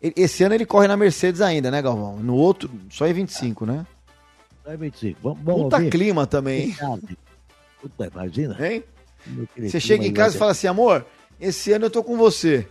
esse 0.01 0.45
ano 0.45 0.55
ele 0.55 0.67
corre 0.67 0.89
na 0.89 0.97
Mercedes 0.97 1.41
ainda, 1.41 1.71
né, 1.71 1.81
Galvão? 1.81 2.17
No 2.17 2.35
outro, 2.35 2.71
só 2.91 3.07
em 3.07 3.13
25, 3.13 3.67
né? 3.67 3.87
É 4.67 4.77
25. 4.77 5.21
Vamos, 5.23 5.39
vamos 5.43 5.63
Puta 5.65 5.77
ouvir? 5.77 5.91
clima 5.91 6.27
também. 6.27 6.77
Puta, 7.81 8.11
imagina. 8.13 8.57
Hein? 8.61 8.85
Você 9.57 9.81
chega 9.81 10.07
em 10.07 10.13
casa 10.13 10.37
e 10.37 10.39
fala 10.39 10.53
assim, 10.53 10.67
amor, 10.67 11.05
esse 11.41 11.73
ano 11.73 11.87
eu 11.87 11.91
tô 11.91 12.03
com 12.03 12.17
você. 12.17 12.67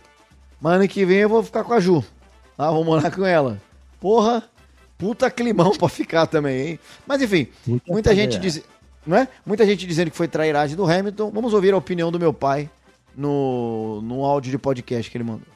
Mas 0.60 0.74
ano 0.74 0.88
que 0.88 1.04
vem 1.04 1.18
eu 1.18 1.28
vou 1.28 1.42
ficar 1.42 1.64
com 1.64 1.72
a 1.72 1.80
Ju. 1.80 2.04
Tá? 2.56 2.70
Vou 2.70 2.84
morar 2.84 3.10
com 3.10 3.24
ela. 3.24 3.60
Porra, 4.00 4.42
puta 4.98 5.30
climão 5.30 5.72
pra 5.76 5.88
ficar 5.88 6.26
também, 6.26 6.68
hein? 6.68 6.78
Mas 7.06 7.22
enfim, 7.22 7.48
puta 7.64 7.84
muita 7.92 8.14
gente 8.14 8.38
diz, 8.38 8.62
não 9.06 9.16
é? 9.16 9.28
Muita 9.44 9.64
gente 9.66 9.86
dizendo 9.86 10.10
que 10.10 10.16
foi 10.16 10.28
trairagem 10.28 10.76
do 10.76 10.84
Hamilton. 10.84 11.30
Vamos 11.30 11.52
ouvir 11.54 11.72
a 11.72 11.76
opinião 11.76 12.10
do 12.12 12.18
meu 12.18 12.32
pai 12.32 12.68
no, 13.16 14.00
no 14.02 14.24
áudio 14.24 14.50
de 14.50 14.58
podcast 14.58 15.10
que 15.10 15.16
ele 15.16 15.24
mandou. 15.24 15.46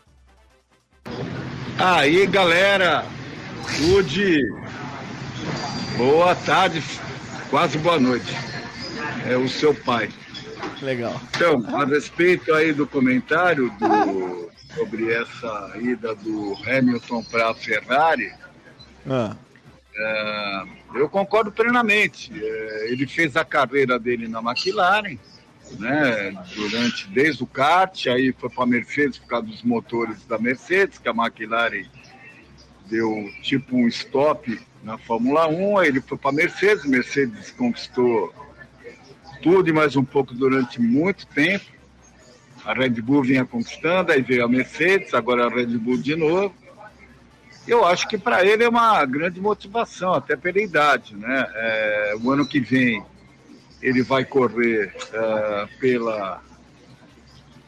Aí, 1.78 2.26
galera, 2.26 3.04
Tude, 3.76 4.40
Boa 5.96 6.34
tarde, 6.34 6.82
quase 7.50 7.78
boa 7.78 8.00
noite. 8.00 8.34
É 9.28 9.36
o 9.36 9.48
seu 9.48 9.72
pai. 9.72 10.10
Legal. 10.82 11.20
Então, 11.36 11.64
a 11.76 11.84
respeito 11.84 12.52
aí 12.52 12.72
do 12.72 12.84
comentário 12.84 13.70
do, 13.78 14.50
sobre 14.74 15.12
essa 15.12 15.72
ida 15.76 16.16
do 16.16 16.56
Hamilton 16.66 17.22
para 17.22 17.50
a 17.50 17.54
Ferrari, 17.54 18.32
ah. 19.08 19.36
é, 19.96 20.62
eu 20.96 21.08
concordo 21.08 21.52
plenamente. 21.52 22.32
É, 22.34 22.90
ele 22.90 23.06
fez 23.06 23.36
a 23.36 23.44
carreira 23.44 23.96
dele 23.96 24.26
na 24.26 24.40
McLaren, 24.40 25.16
né, 25.78 26.36
durante 26.56 27.08
desde 27.08 27.44
o 27.44 27.46
kart, 27.46 28.08
aí 28.08 28.34
foi 28.36 28.50
para 28.50 28.64
a 28.64 28.66
Mercedes 28.66 29.18
por 29.18 29.28
causa 29.28 29.46
dos 29.46 29.62
motores 29.62 30.24
da 30.26 30.38
Mercedes, 30.38 30.98
que 30.98 31.08
a 31.08 31.12
McLaren 31.12 31.86
deu 32.90 33.30
tipo 33.42 33.76
um 33.76 33.86
stop 33.86 34.60
na 34.84 34.98
Fórmula 34.98 35.48
1, 35.48 35.78
aí 35.78 35.88
ele 35.88 36.00
foi 36.02 36.18
para 36.18 36.30
a 36.30 36.34
Mercedes, 36.34 36.84
Mercedes 36.84 37.50
conquistou 37.52 38.32
tudo 39.42 39.68
e 39.68 39.72
mais 39.72 39.96
um 39.96 40.04
pouco 40.04 40.34
durante 40.34 40.80
muito 40.80 41.26
tempo. 41.26 41.64
A 42.64 42.74
Red 42.74 42.90
Bull 42.90 43.22
vinha 43.22 43.44
conquistando, 43.44 44.12
aí 44.12 44.20
veio 44.20 44.44
a 44.44 44.48
Mercedes, 44.48 45.14
agora 45.14 45.46
a 45.46 45.48
Red 45.48 45.78
Bull 45.78 45.96
de 45.96 46.14
novo. 46.14 46.54
Eu 47.66 47.84
acho 47.86 48.06
que 48.06 48.18
para 48.18 48.44
ele 48.44 48.62
é 48.62 48.68
uma 48.68 49.04
grande 49.06 49.40
motivação, 49.40 50.12
até 50.12 50.36
pela 50.36 50.60
idade, 50.60 51.16
né? 51.16 51.46
É, 51.54 52.14
o 52.22 52.30
ano 52.30 52.46
que 52.46 52.60
vem 52.60 53.02
ele 53.80 54.02
vai 54.02 54.24
correr 54.24 54.94
é, 55.12 55.68
pela 55.80 56.42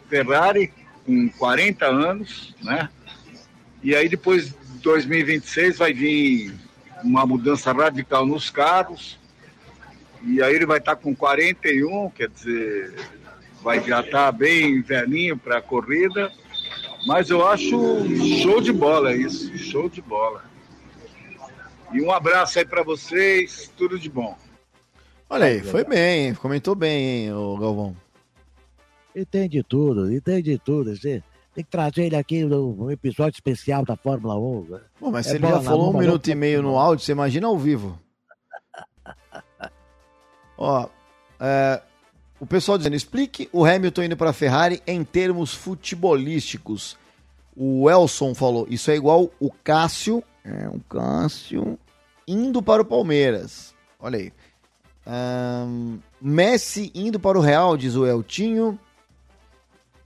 Ferrari 0.09 0.73
com 1.05 1.29
40 1.31 1.87
anos, 1.87 2.55
né? 2.63 2.91
E 3.83 3.95
aí 3.95 4.09
depois 4.09 4.55
2026 4.83 5.79
vai 5.79 5.93
vir 5.95 6.66
uma 7.03 7.27
mudança 7.27 7.73
radical 7.73 8.27
nos 8.27 8.51
carros. 8.51 9.19
E 10.23 10.43
aí 10.43 10.55
ele 10.55 10.67
vai 10.67 10.79
estar 10.79 10.97
com 10.97 11.15
41, 11.15 12.11
quer 12.11 12.29
dizer, 12.29 12.95
vai 13.63 13.83
já 13.83 14.01
estar 14.01 14.33
bem 14.33 14.81
velhinho 14.83 15.37
para 15.37 15.59
a 15.59 15.63
corrida. 15.63 16.33
Mas 17.07 17.31
eu 17.31 17.47
acho 17.47 17.79
show 18.43 18.61
de 18.61 18.73
bola 18.73 19.15
isso, 19.15 19.57
show 19.57 19.89
de 19.89 20.03
bola. 20.03 20.45
E 21.93 22.01
um 22.01 22.11
abraço 22.11 22.59
aí 22.59 22.65
para 22.65 22.83
vocês, 22.83 23.71
tudo 23.77 23.99
de 23.99 24.09
bom. 24.09 24.37
Olha 25.31 25.47
aí, 25.47 25.61
foi 25.61 25.85
bem, 25.85 26.35
comentou 26.35 26.75
bem, 26.75 27.27
hein, 27.27 27.33
o 27.33 27.57
Galvão. 27.57 27.97
Entende 29.15 29.63
tudo, 29.63 30.13
entende 30.13 30.59
tudo. 30.59 30.95
Você 30.95 31.23
tem 31.57 31.65
que 31.65 31.71
trazer 31.71 32.05
ele 32.05 32.17
aqui 32.17 32.45
no 32.45 32.91
episódio 32.91 33.35
especial 33.39 33.83
da 33.83 33.97
Fórmula 33.97 34.39
1. 34.39 34.67
Né? 34.69 34.81
Bom, 35.01 35.11
mas 35.11 35.27
é 35.27 35.31
se 35.31 35.37
ele 35.37 35.49
já 35.49 35.63
falou 35.63 35.95
um 35.95 35.99
minuto 35.99 36.29
e 36.29 36.35
meio 36.35 36.61
no 36.61 36.79
áudio, 36.79 37.03
você 37.03 37.13
imagina 37.13 37.47
ao 37.47 37.57
vivo. 37.57 37.99
Ó, 40.59 40.87
é, 41.41 41.81
o 42.39 42.45
pessoal 42.45 42.77
dizendo, 42.77 42.95
explique 42.95 43.49
o 43.55 43.65
Hamilton 43.65 44.03
indo 44.03 44.17
para 44.19 44.31
a 44.31 44.35
Ferrari 44.35 44.83
em 44.87 45.03
termos 45.03 45.55
futebolísticos. 45.55 46.99
O 47.57 47.89
Elson 47.89 48.35
falou, 48.35 48.67
isso 48.69 48.91
é 48.91 48.95
igual 48.97 49.31
o 49.41 49.51
Cássio, 49.51 50.23
é 50.45 50.69
o 50.69 50.79
Cássio, 50.81 51.79
indo 52.29 52.63
para 52.63 52.83
o 52.83 52.85
Palmeiras. 52.85 53.75
Olha 53.99 54.19
aí. 54.19 54.33
Um, 55.07 56.01
Messi 56.21 56.93
indo 56.95 57.19
para 57.19 57.39
o 57.39 57.41
Real, 57.41 57.79
diz 57.79 57.97
o 57.97 58.05
Eltinho. 58.05 58.79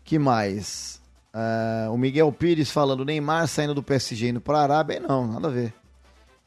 Que 0.04 0.16
mais? 0.16 0.99
Uh, 1.32 1.92
o 1.92 1.96
Miguel 1.96 2.32
Pires 2.32 2.70
falando 2.70 3.04
Neymar 3.04 3.46
saindo 3.46 3.74
do 3.74 3.82
PSG 3.82 4.30
indo 4.30 4.40
para 4.40 4.58
a 4.58 4.62
Arábia. 4.62 5.00
Não, 5.00 5.26
nada 5.26 5.48
a 5.48 5.50
ver. 5.50 5.72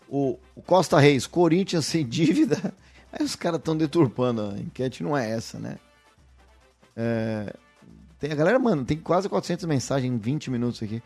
O, 0.09 0.37
o 0.55 0.61
Costa 0.61 0.99
Reis, 0.99 1.25
Corinthians 1.25 1.85
sem 1.85 2.05
dívida. 2.07 2.73
Aí 3.11 3.25
os 3.25 3.35
caras 3.35 3.59
estão 3.59 3.75
deturpando. 3.75 4.41
A 4.41 4.59
enquete 4.59 5.03
não 5.03 5.17
é 5.17 5.29
essa, 5.29 5.57
né? 5.57 5.77
É, 6.95 7.53
tem, 8.19 8.31
a 8.31 8.35
galera, 8.35 8.59
mano, 8.59 8.83
tem 8.83 8.97
quase 8.97 9.29
400 9.29 9.65
mensagens 9.65 10.11
em 10.11 10.17
20 10.17 10.51
minutos 10.51 10.83
aqui. 10.83 11.01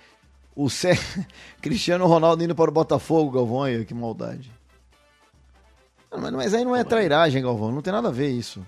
O 0.55 0.69
Cé... 0.69 0.93
Cristiano 1.61 2.07
Ronaldo 2.07 2.43
indo 2.43 2.55
para 2.55 2.69
o 2.69 2.73
Botafogo, 2.73 3.31
Galvão, 3.31 3.63
aí, 3.63 3.85
que 3.85 3.93
maldade. 3.93 4.51
Mas, 6.11 6.31
mas 6.31 6.53
aí 6.53 6.65
não 6.65 6.75
é 6.75 6.83
trairagem, 6.83 7.43
Galvão, 7.43 7.71
não 7.71 7.81
tem 7.81 7.93
nada 7.93 8.07
a 8.07 8.11
ver 8.11 8.29
isso. 8.29 8.65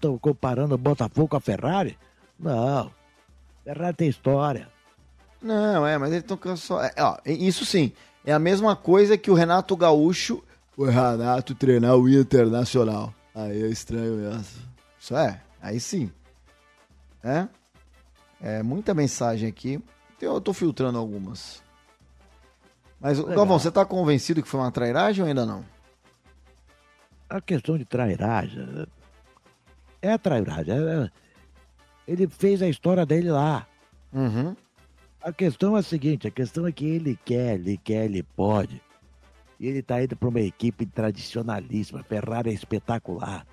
Tô 0.00 0.18
comparando 0.18 0.74
o 0.74 0.78
Botafogo 0.78 1.28
com 1.28 1.36
a 1.36 1.40
Ferrari? 1.40 1.98
Não. 2.38 2.90
Ferrari 3.74 3.96
tem 3.96 4.08
história. 4.08 4.68
Não, 5.40 5.86
é, 5.86 5.96
mas 5.96 6.12
ele 6.12 6.22
toca 6.22 6.56
só. 6.56 6.82
É, 6.82 6.92
ó, 6.98 7.16
isso 7.24 7.64
sim. 7.64 7.92
É 8.24 8.32
a 8.32 8.38
mesma 8.38 8.74
coisa 8.74 9.16
que 9.16 9.30
o 9.30 9.34
Renato 9.34 9.76
Gaúcho. 9.76 10.42
O 10.76 10.84
Renato 10.84 11.54
treinar 11.54 11.96
o 11.96 12.08
Internacional. 12.08 13.14
Aí 13.34 13.62
é 13.62 13.68
estranho 13.68 14.16
mesmo. 14.16 14.44
Isso 14.98 15.16
é, 15.16 15.40
aí 15.62 15.78
sim. 15.78 16.10
É? 17.22 17.48
É 18.40 18.62
muita 18.62 18.92
mensagem 18.92 19.48
aqui. 19.48 19.82
Eu 20.20 20.40
tô 20.40 20.52
filtrando 20.52 20.98
algumas. 20.98 21.62
Mas, 23.00 23.18
Legal. 23.18 23.36
Galvão, 23.36 23.58
você 23.58 23.70
tá 23.70 23.84
convencido 23.84 24.42
que 24.42 24.48
foi 24.48 24.60
uma 24.60 24.70
trairagem 24.70 25.22
ou 25.22 25.28
ainda 25.28 25.46
não? 25.46 25.64
A 27.28 27.40
questão 27.40 27.78
de 27.78 27.84
trairagem. 27.84 28.86
É 30.02 30.12
a 30.12 30.18
trairagem. 30.18 30.74
É, 30.74 31.10
ele 32.06 32.26
fez 32.28 32.62
a 32.62 32.68
história 32.68 33.04
dele 33.06 33.30
lá. 33.30 33.66
Uhum. 34.12 34.54
A 35.22 35.32
questão 35.32 35.76
é 35.76 35.80
a 35.80 35.82
seguinte: 35.82 36.26
a 36.26 36.30
questão 36.30 36.66
é 36.66 36.72
que 36.72 36.86
ele 36.86 37.18
quer, 37.24 37.54
ele 37.54 37.76
quer, 37.76 38.06
ele 38.06 38.22
pode. 38.22 38.80
E 39.58 39.66
ele 39.66 39.82
tá 39.82 40.02
indo 40.02 40.16
para 40.16 40.28
uma 40.28 40.40
equipe 40.40 40.86
tradicionalíssima. 40.86 42.02
Ferrari 42.02 42.50
é 42.50 42.54
espetacular. 42.54 43.46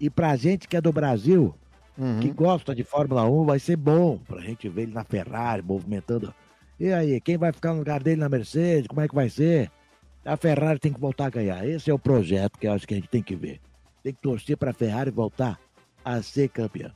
E 0.00 0.08
pra 0.08 0.34
gente 0.36 0.66
que 0.66 0.76
é 0.76 0.80
do 0.80 0.92
Brasil, 0.92 1.54
uhum. 1.98 2.20
que 2.20 2.30
gosta 2.30 2.74
de 2.74 2.82
Fórmula 2.82 3.28
1, 3.28 3.44
vai 3.44 3.58
ser 3.58 3.76
bom 3.76 4.18
pra 4.18 4.40
gente 4.40 4.68
ver 4.68 4.82
ele 4.82 4.92
na 4.94 5.04
Ferrari, 5.04 5.62
movimentando. 5.62 6.32
E 6.80 6.92
aí, 6.92 7.20
quem 7.20 7.36
vai 7.36 7.52
ficar 7.52 7.72
no 7.72 7.80
lugar 7.80 8.02
dele 8.02 8.20
na 8.20 8.28
Mercedes? 8.28 8.86
Como 8.86 9.00
é 9.00 9.08
que 9.08 9.14
vai 9.14 9.28
ser? 9.28 9.70
A 10.24 10.36
Ferrari 10.36 10.78
tem 10.78 10.92
que 10.92 11.00
voltar 11.00 11.26
a 11.26 11.30
ganhar. 11.30 11.66
Esse 11.66 11.90
é 11.90 11.94
o 11.94 11.98
projeto 11.98 12.58
que 12.58 12.66
eu 12.66 12.72
acho 12.72 12.86
que 12.86 12.94
a 12.94 12.96
gente 12.96 13.08
tem 13.08 13.22
que 13.22 13.34
ver. 13.34 13.60
Tem 14.02 14.14
que 14.14 14.22
torcer 14.22 14.56
pra 14.56 14.72
Ferrari 14.72 15.10
voltar 15.10 15.58
a 16.04 16.22
ser 16.22 16.48
campeã. 16.48 16.92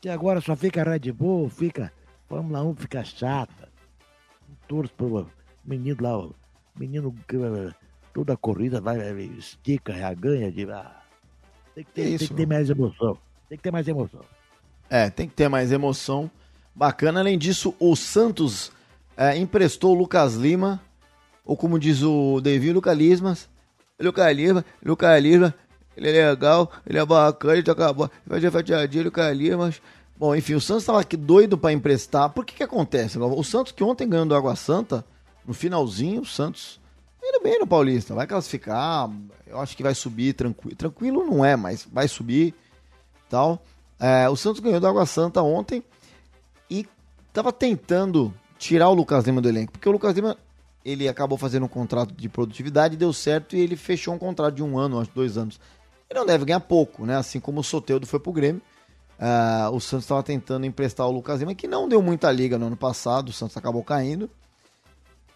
Que 0.00 0.08
agora 0.08 0.40
só 0.40 0.54
fica 0.54 0.84
Red 0.84 1.12
Bull, 1.12 1.48
fica 1.48 1.92
Fórmula 2.28 2.62
1 2.62 2.74
fica 2.76 3.04
chata. 3.04 3.68
Torço 4.66 4.92
pro 4.94 5.28
menino 5.64 5.96
lá, 6.00 6.18
o 6.18 6.34
menino 6.76 7.14
toda 8.12 8.32
a 8.32 8.36
corrida 8.36 8.80
vai, 8.80 8.98
estica, 9.38 9.92
ganha. 10.14 10.50
De, 10.50 10.70
ah, 10.70 11.02
tem, 11.74 11.84
que 11.84 11.90
ter, 11.92 12.08
Isso. 12.08 12.18
tem 12.18 12.28
que 12.28 12.34
ter 12.34 12.46
mais 12.46 12.70
emoção. 12.70 13.18
Tem 13.48 13.58
que 13.58 13.62
ter 13.62 13.70
mais 13.70 13.88
emoção. 13.88 14.20
É, 14.90 15.10
tem 15.10 15.28
que 15.28 15.34
ter 15.34 15.48
mais 15.48 15.70
emoção. 15.70 16.30
Bacana. 16.74 17.20
Além 17.20 17.38
disso, 17.38 17.74
o 17.78 17.94
Santos 17.94 18.72
é, 19.16 19.36
emprestou 19.36 19.94
o 19.94 19.98
Lucas 19.98 20.34
Lima, 20.34 20.80
ou 21.44 21.56
como 21.56 21.78
diz 21.78 22.02
o 22.02 22.40
Davi, 22.40 22.72
Lucas 22.72 22.96
Lismas. 22.96 23.48
Lucas 24.00 24.36
Lima, 24.36 24.64
Lucas 24.84 25.22
Lima, 25.22 25.54
ele 25.96 26.18
é 26.18 26.30
legal, 26.30 26.70
ele 26.86 26.98
é 26.98 27.04
bacana, 27.04 27.54
ele 27.54 27.62
toca 27.62 27.88
a 27.88 27.92
vai 27.92 28.10
fazer 28.28 28.50
fatiadinha, 28.50 29.04
Lucas 29.04 29.36
Limas. 29.36 29.80
Bom, 30.18 30.34
enfim, 30.34 30.54
o 30.54 30.60
Santos 30.60 30.82
estava 30.82 31.00
aqui 31.00 31.16
doido 31.16 31.58
para 31.58 31.72
emprestar. 31.72 32.30
Por 32.30 32.44
que 32.44 32.54
que 32.54 32.62
acontece? 32.62 33.18
O 33.18 33.44
Santos 33.44 33.72
que 33.72 33.84
ontem 33.84 34.08
ganhou 34.08 34.26
do 34.26 34.34
Água 34.34 34.56
Santa, 34.56 35.04
no 35.46 35.52
finalzinho, 35.54 36.22
o 36.22 36.26
Santos 36.26 36.80
indo 37.22 37.42
bem 37.42 37.58
no 37.58 37.66
Paulista, 37.66 38.14
vai 38.14 38.26
classificar, 38.26 39.10
eu 39.46 39.58
acho 39.58 39.76
que 39.76 39.82
vai 39.82 39.94
subir 39.94 40.32
tranquilo. 40.32 40.76
Tranquilo 40.76 41.24
não 41.24 41.44
é, 41.44 41.56
mas 41.56 41.86
vai 41.90 42.08
subir 42.08 42.54
tal. 43.28 43.62
É, 43.98 44.28
o 44.28 44.36
Santos 44.36 44.60
ganhou 44.60 44.80
do 44.80 44.86
Água 44.86 45.06
Santa 45.06 45.42
ontem 45.42 45.82
e 46.70 46.86
estava 47.28 47.52
tentando 47.52 48.32
tirar 48.58 48.88
o 48.88 48.94
Lucas 48.94 49.24
Lima 49.24 49.40
do 49.40 49.48
elenco, 49.48 49.72
porque 49.72 49.88
o 49.88 49.92
Lucas 49.92 50.14
Lima 50.14 50.36
ele 50.84 51.08
acabou 51.08 51.36
fazendo 51.36 51.64
um 51.66 51.68
contrato 51.68 52.14
de 52.14 52.28
produtividade, 52.28 52.96
deu 52.96 53.12
certo 53.12 53.56
e 53.56 53.60
ele 53.60 53.74
fechou 53.74 54.14
um 54.14 54.18
contrato 54.18 54.54
de 54.54 54.62
um 54.62 54.78
ano, 54.78 55.00
acho 55.00 55.10
dois 55.12 55.36
anos. 55.36 55.58
Ele 56.08 56.18
não 56.18 56.26
deve 56.26 56.44
ganhar 56.44 56.60
pouco, 56.60 57.04
né? 57.04 57.16
Assim 57.16 57.40
como 57.40 57.60
o 57.60 57.64
Soteudo 57.64 58.06
foi 58.06 58.20
pro 58.20 58.32
Grêmio. 58.32 58.62
Uh, 59.18 59.74
o 59.74 59.80
Santos 59.80 60.04
estava 60.04 60.22
tentando 60.22 60.66
emprestar 60.66 61.06
o 61.06 61.10
Lucas 61.10 61.40
Lima, 61.40 61.54
que 61.54 61.66
não 61.66 61.88
deu 61.88 62.02
muita 62.02 62.30
liga 62.30 62.58
no 62.58 62.66
ano 62.66 62.76
passado, 62.76 63.30
o 63.30 63.32
Santos 63.32 63.56
acabou 63.56 63.82
caindo. 63.82 64.30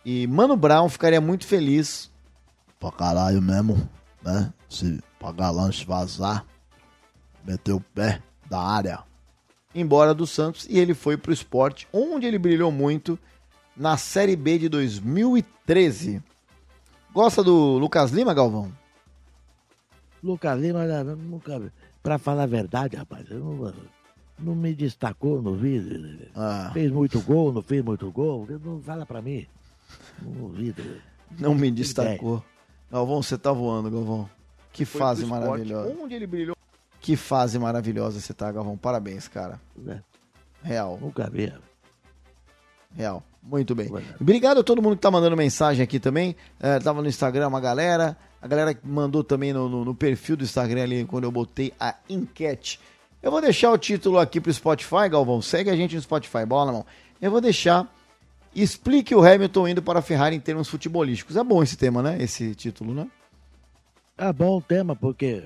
E 0.05 0.27
Mano 0.27 0.57
Brown 0.57 0.89
ficaria 0.89 1.21
muito 1.21 1.47
feliz. 1.47 2.11
Pra 2.79 2.93
caralho 2.93 3.41
mesmo, 3.41 3.89
né? 4.23 4.53
Se 4.69 5.01
pagar 5.19 5.51
lanche 5.51 5.85
vazar, 5.85 6.47
meter 7.45 7.73
o 7.73 7.81
pé 7.81 8.23
da 8.49 8.61
área. 8.61 9.01
Embora 9.75 10.15
do 10.15 10.27
Santos 10.27 10.67
e 10.69 10.79
ele 10.79 10.95
foi 10.95 11.17
pro 11.17 11.33
esporte, 11.33 11.87
onde 11.93 12.27
ele 12.27 12.39
brilhou 12.39 12.73
muito 12.73 13.19
na 13.77 13.97
Série 13.97 14.37
B 14.37 14.59
de 14.59 14.69
2013. 14.69 16.23
Gosta 17.13 17.43
do 17.43 17.79
Lucas 17.79 18.11
Lima, 18.11 18.35
Galvão? 18.35 18.73
Lucas 20.23 20.59
Lima 20.59 20.85
nunca 21.15 21.73
Pra 22.03 22.19
falar 22.19 22.45
a 22.45 22.47
verdade, 22.47 22.97
rapaz, 22.97 23.31
eu 23.31 23.41
não, 23.41 23.75
não 24.39 24.55
me 24.55 24.75
destacou 24.75 25.43
no 25.43 25.55
vídeo. 25.55 26.29
Ah. 26.35 26.71
Fez 26.73 26.91
muito 26.91 27.21
gol, 27.21 27.53
não 27.53 27.63
fez 27.63 27.85
muito 27.85 28.11
gol. 28.11 28.47
Não 28.65 28.81
fala 28.81 29.05
pra 29.05 29.21
mim. 29.21 29.47
No 30.23 30.49
vídeo. 30.49 31.01
Não 31.39 31.55
me 31.55 31.71
destacou. 31.71 32.43
Galvão, 32.91 33.23
você 33.23 33.37
tá 33.37 33.53
voando, 33.53 33.91
Galvão. 33.91 34.29
Que 34.73 34.85
Foi 34.85 35.01
fase 35.01 35.27
maravilhosa. 35.27 35.95
Onde 36.01 36.15
ele 36.15 36.27
brilhou. 36.27 36.57
Que 37.01 37.17
fase 37.17 37.59
maravilhosa 37.59 38.21
você 38.21 38.33
tá, 38.33 38.51
Galvão. 38.51 38.77
Parabéns, 38.77 39.29
cara. 39.29 39.61
É. 39.87 40.01
Real. 40.63 40.99
Nunca 41.01 41.29
vi. 41.29 41.53
Real. 42.95 43.23
Muito 43.43 43.75
bem. 43.75 43.89
Obrigado 44.21 44.61
a 44.61 44.63
todo 44.63 44.83
mundo 44.83 44.97
que 44.97 45.03
tá 45.03 45.11
mandando 45.11 45.37
mensagem 45.37 45.83
aqui 45.83 45.99
também. 45.99 46.37
É, 46.61 46.79
tava 46.79 47.01
no 47.01 47.09
Instagram 47.09 47.49
uma 47.49 47.61
galera. 47.61 48.17
A 48.41 48.47
galera 48.47 48.75
que 48.75 48.87
mandou 48.87 49.25
também 49.25 49.53
no, 49.53 49.69
no, 49.69 49.85
no, 49.85 49.95
perfil 49.95 50.37
do 50.37 50.45
Instagram 50.45 50.83
ali, 50.83 51.05
quando 51.05 51.25
eu 51.25 51.33
botei 51.33 51.73
a 51.79 51.95
enquete. 52.09 52.81
Eu 53.23 53.31
vou 53.31 53.41
deixar 53.41 53.71
o 53.71 53.79
título 53.79 54.19
aqui 54.19 54.41
pro 54.41 54.53
Spotify, 54.53 55.09
Galvão. 55.11 55.43
Segue 55.43 55.71
a 55.71 55.77
gente 55.77 55.95
no 55.95 56.03
Spotify, 56.03 56.45
bola 56.47 56.67
na 56.67 56.73
mão. 56.73 56.87
Eu 57.21 57.31
vou 57.31 57.41
deixar. 57.41 57.91
Explique 58.55 59.15
o 59.15 59.25
Hamilton 59.25 59.69
indo 59.69 59.83
para 59.83 59.99
a 59.99 60.03
Ferrari 60.03 60.37
em 60.37 60.41
termos 60.41 60.69
futebolísticos. 60.69 61.37
É 61.37 61.45
bom 61.45 61.63
esse 61.63 61.77
tema, 61.77 62.03
né? 62.03 62.17
Esse 62.21 62.55
título, 62.55 62.95
né? 62.95 63.07
É 64.17 64.33
bom 64.33 64.59
o 64.59 64.63
tema, 64.63 64.95
porque. 64.95 65.45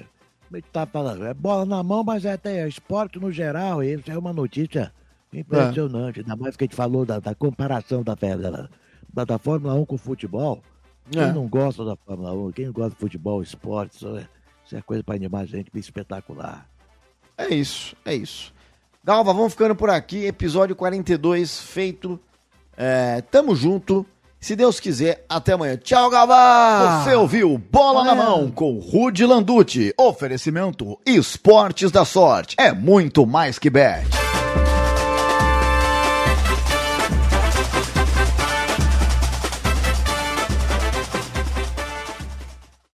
Tá 0.73 0.87
falando, 0.87 1.27
é 1.27 1.35
bola 1.35 1.65
na 1.65 1.83
mão, 1.83 2.05
mas 2.05 2.25
é 2.25 2.33
até 2.33 2.69
esporte 2.69 3.19
no 3.19 3.33
geral. 3.33 3.83
Isso 3.83 4.09
é 4.09 4.17
uma 4.17 4.33
notícia 4.33 4.93
impressionante. 5.41 6.21
É. 6.21 6.23
Ainda 6.23 6.37
mais 6.37 6.57
que 6.57 6.65
a 6.65 6.67
gente 6.67 6.77
falou 6.77 7.05
da, 7.05 7.19
da 7.19 7.35
comparação 7.35 8.03
da, 8.03 8.15
da, 8.15 9.25
da 9.25 9.39
Fórmula 9.39 9.75
1 9.75 9.87
com 9.87 9.95
o 9.95 9.99
futebol. 9.99 10.63
Quem 11.11 11.23
é. 11.23 11.33
não 11.33 11.47
gosta 11.47 11.85
da 11.85 11.97
Fórmula 11.97 12.33
1, 12.33 12.53
quem 12.53 12.67
não 12.67 12.73
gosta 12.73 12.91
de 12.91 12.97
futebol, 12.97 13.43
esporte, 13.43 13.97
isso 13.97 14.17
é, 14.17 14.27
isso 14.65 14.77
é 14.77 14.83
coisa 14.83 15.05
para 15.05 15.15
animar 15.15 15.43
a 15.43 15.47
gente, 15.47 15.71
espetacular. 15.75 16.67
É 17.37 17.53
isso, 17.55 17.95
é 18.05 18.15
isso. 18.15 18.55
Galva, 19.03 19.35
vamos 19.35 19.53
ficando 19.53 19.75
por 19.75 19.91
aqui. 19.91 20.25
Episódio 20.25 20.75
42 20.75 21.61
feito. 21.61 22.19
É, 22.77 23.21
tamo 23.21 23.55
junto. 23.55 24.07
Se 24.41 24.55
Deus 24.55 24.79
quiser, 24.79 25.25
até 25.29 25.53
amanhã. 25.53 25.77
Tchau, 25.77 26.11
Galva! 26.11 27.03
Você 27.03 27.15
ouviu 27.15 27.57
Bola 27.57 28.05
na 28.05 28.15
Mão 28.15 28.51
com 28.51 28.79
Rude 28.79 29.25
Landucci. 29.25 29.93
Oferecimento 29.99 30.99
Esportes 31.05 31.91
da 31.91 32.05
Sorte. 32.05 32.55
É 32.59 32.73
muito 32.73 33.27
mais 33.27 33.59
que 33.59 33.71
bet. 33.71 34.24